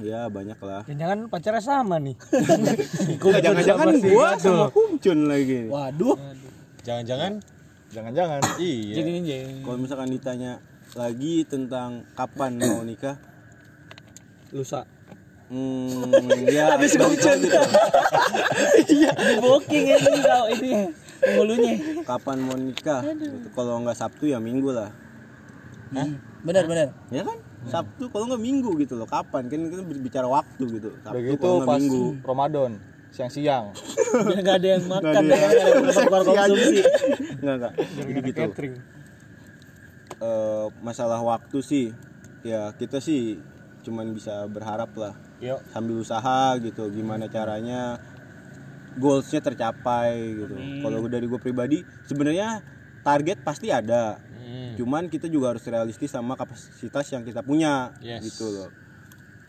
Ya 0.00 0.24
banyak 0.32 0.56
lah 0.64 0.80
Jangan 0.88 1.28
pacarnya 1.28 1.60
sama 1.60 2.00
nih. 2.00 2.16
jangan-jangan 3.44 3.88
gua 4.00 4.28
sama 4.40 4.66
kumcun 4.72 5.28
lagi. 5.28 5.68
Waduh. 5.68 6.16
jangan-jangan? 6.80 7.42
Jangan-jangan. 7.92 8.40
iya. 8.62 8.94
Jadi 8.96 9.10
kalau 9.60 9.76
misalkan 9.76 10.08
ditanya 10.08 10.64
lagi 10.96 11.44
tentang 11.44 12.08
kapan 12.16 12.56
mau 12.56 12.80
nikah? 12.84 13.20
Lusa. 14.52 14.84
hmm, 15.52 16.48
ya 16.48 16.68
habis 16.76 16.96
di 16.96 17.08
booking 19.40 19.84
ini 19.92 20.12
kau 20.24 20.46
ini. 20.48 20.72
Penghulunya. 21.22 21.72
kapan 22.08 22.36
mau 22.40 22.56
nikah? 22.56 23.04
Kalau 23.52 23.84
nggak 23.84 23.96
sabtu 23.96 24.32
ya 24.32 24.40
minggu 24.40 24.72
lah. 24.72 24.88
Benar 26.40 26.64
benar. 26.64 26.88
ya 27.12 27.22
kan 27.28 27.51
sabtu 27.64 28.04
kalau 28.08 28.24
nggak 28.26 28.42
minggu 28.42 28.70
gitu 28.80 28.94
loh. 28.94 29.06
Kapan? 29.06 29.46
Kan 29.46 29.70
kita 29.70 29.82
bicara 29.98 30.26
waktu 30.26 30.64
gitu. 30.72 30.90
Sabtu 31.00 31.16
Begitu 31.16 31.38
kalau 31.38 31.56
nggak 31.58 31.68
pas 31.68 31.78
minggu. 31.78 32.02
Ramadan 32.22 32.72
siang-siang. 33.12 33.64
Biar 34.26 34.40
nggak 34.40 34.56
ada 34.56 34.68
yang 34.70 34.84
makan, 34.86 35.02
Nggak 35.04 35.12
ada 35.12 35.22
nggak 35.22 35.38
yang- 35.38 35.52
ada 35.52 35.92
yang 35.92 36.08
konsumsi. 36.08 36.76
nggak 37.42 37.54
nggak. 37.60 37.72
Jadi 37.78 38.20
gitu. 38.24 38.42
Eh, 40.22 40.66
masalah 40.80 41.18
waktu 41.18 41.58
sih 41.60 41.86
ya 42.42 42.70
kita 42.72 43.02
sih 43.02 43.42
cuman 43.82 44.14
bisa 44.14 44.46
berharap 44.46 44.94
lah. 44.94 45.14
Yuk 45.42 45.58
sambil 45.68 45.98
usaha 45.98 46.54
gitu 46.56 46.86
gimana 46.88 47.26
caranya 47.26 47.98
goalsnya 48.94 49.42
tercapai 49.42 50.14
gitu. 50.36 50.54
Kalau 50.80 51.02
dari 51.04 51.26
gue 51.26 51.40
pribadi 51.42 51.78
sebenarnya 52.04 52.62
target 53.02 53.42
pasti 53.42 53.74
ada 53.74 54.22
Hmm. 54.52 54.76
cuman 54.76 55.08
kita 55.08 55.26
juga 55.26 55.56
harus 55.56 55.64
realistis 55.64 56.12
sama 56.12 56.36
kapasitas 56.36 57.08
yang 57.08 57.24
kita 57.24 57.40
punya 57.40 57.96
Yes. 57.98 58.20
gitu 58.22 58.52
loh. 58.52 58.68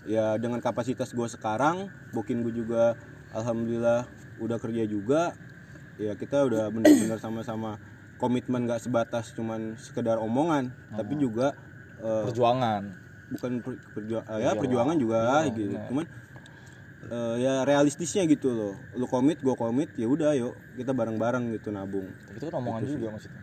Ya 0.04 0.36
dengan 0.36 0.60
kapasitas 0.60 1.12
gue 1.12 1.28
sekarang 1.28 1.92
bokin 2.10 2.40
gue 2.40 2.56
juga 2.56 2.96
alhamdulillah 3.30 4.08
udah 4.38 4.58
kerja 4.58 4.84
juga. 4.86 5.36
Ya 5.96 6.16
kita 6.16 6.42
udah 6.42 6.68
benar-benar 6.68 7.20
sama-sama 7.20 7.78
komitmen 8.16 8.64
gak 8.64 8.80
sebatas 8.80 9.32
cuman 9.32 9.76
sekedar 9.76 10.16
omongan 10.18 10.72
tapi 10.90 11.16
juga 11.16 11.52
eh, 12.00 12.24
Perjuangan. 12.26 12.84
bukan 13.30 13.52
per, 13.60 13.74
perju- 13.92 14.24
eh, 14.24 14.40
ya 14.40 14.52
perjuangan 14.54 14.96
juga 14.96 15.20
gitu. 15.50 15.76
cuman 15.90 16.06
eh, 17.06 17.36
ya 17.40 17.54
realistisnya 17.64 18.24
gitu 18.26 18.50
loh. 18.50 18.74
Lu 18.94 19.04
komit 19.06 19.40
gue 19.40 19.52
komit 19.54 19.92
ya 19.96 20.08
udah 20.08 20.32
yuk 20.34 20.56
kita 20.76 20.92
bareng-bareng 20.92 21.52
gitu 21.52 21.70
nabung. 21.70 22.08
Tapi 22.24 22.38
itu 22.38 22.46
kan 22.48 22.56
omongan 22.58 22.82
juga 22.86 23.08
maksudnya. 23.12 23.42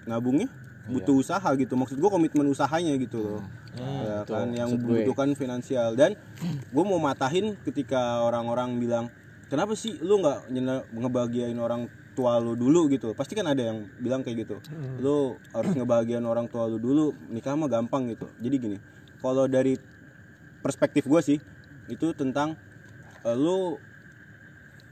nabungnya 0.00 0.48
butuh 0.90 1.14
usaha 1.16 1.50
gitu. 1.56 1.74
Maksud 1.78 1.96
gue 1.96 2.10
komitmen 2.10 2.46
usahanya 2.50 2.94
gitu 2.98 3.18
loh. 3.22 3.42
Ya 3.78 4.26
kan 4.26 4.50
yang 4.52 4.74
membutuhkan 4.74 5.32
finansial. 5.38 5.94
Dan 5.94 6.18
gue 6.70 6.84
mau 6.84 6.98
matahin 6.98 7.54
ketika 7.62 8.26
orang-orang 8.26 8.76
bilang 8.82 9.06
kenapa 9.46 9.78
sih 9.78 9.98
lu 10.02 10.20
nggak 10.20 10.50
ngebahagiain 10.90 11.58
orang 11.58 11.86
tua 12.14 12.42
lu 12.42 12.58
dulu? 12.58 12.90
gitu 12.90 13.14
pasti 13.14 13.38
kan 13.38 13.46
ada 13.46 13.70
yang 13.70 13.86
bilang 14.02 14.20
kayak 14.26 14.46
gitu. 14.46 14.56
Lu 14.98 15.38
harus 15.54 15.72
ngebahagiain 15.78 16.26
orang 16.26 16.50
tua 16.50 16.66
lu 16.66 16.82
dulu 16.82 17.14
nikah 17.30 17.54
mah 17.54 17.70
gampang 17.70 18.10
gitu. 18.10 18.26
Jadi 18.42 18.56
gini 18.58 18.78
kalau 19.20 19.46
dari 19.46 19.76
perspektif 20.60 21.08
gue 21.08 21.20
sih 21.24 21.38
itu 21.88 22.12
tentang 22.16 22.56
eh, 23.24 23.36
lu 23.36 23.80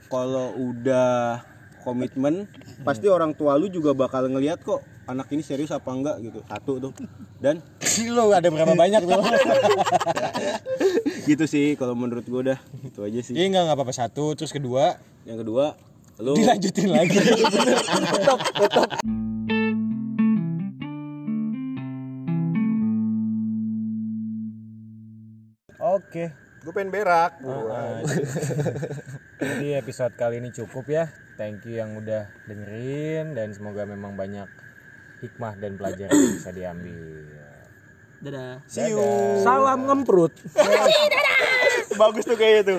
kalau 0.08 0.56
udah 0.56 1.44
komitmen 1.84 2.48
pasti 2.82 3.06
orang 3.08 3.36
tua 3.36 3.56
lu 3.56 3.68
juga 3.68 3.92
bakal 3.92 4.28
ngelihat 4.28 4.60
kok 4.64 4.82
anak 5.08 5.32
ini 5.32 5.40
serius 5.40 5.72
apa 5.72 5.88
enggak 5.88 6.20
gitu. 6.20 6.44
Satu 6.44 6.72
tuh. 6.76 6.92
Dan 7.40 7.64
lu 8.14 8.28
ada 8.30 8.48
berapa 8.52 8.76
banyak 8.76 9.02
tuh? 9.08 9.22
Gitu 11.24 11.44
sih 11.48 11.74
kalau 11.80 11.96
menurut 11.96 12.28
gue 12.28 12.42
dah. 12.52 12.58
Itu 12.84 13.08
aja 13.08 13.18
sih. 13.24 13.32
Iya 13.32 13.48
nggak 13.48 13.62
nggak 13.72 13.76
apa-apa. 13.80 13.92
Satu 13.96 14.36
terus 14.36 14.52
kedua? 14.52 15.00
Yang 15.24 15.48
kedua 15.48 15.72
lu 16.20 16.36
dilanjutin 16.36 16.92
lagi. 16.92 17.16
Oke, 25.78 26.34
gue 26.66 26.72
pengen 26.74 26.90
berak 26.90 27.38
Ah, 27.42 28.02
jadi 29.38 29.78
episode 29.78 30.14
kali 30.18 30.42
ini 30.42 30.50
cukup 30.50 30.90
ya. 30.90 31.06
Thank 31.38 31.70
you 31.70 31.78
yang 31.78 31.94
udah 31.94 32.26
dengerin 32.50 33.38
dan 33.38 33.54
semoga 33.54 33.86
memang 33.86 34.18
banyak 34.18 34.67
hikmah 35.22 35.54
dan 35.58 35.74
pelajaran 35.74 36.14
yang 36.14 36.34
bisa 36.38 36.50
diambil. 36.54 36.98
Dadah. 38.18 38.54
See 38.66 38.90
you. 38.90 39.02
Salam 39.46 39.86
ngemprut. 39.86 40.34
bagus 41.98 42.24
tuh 42.26 42.38
kayaknya 42.38 42.62
tuh 42.62 42.78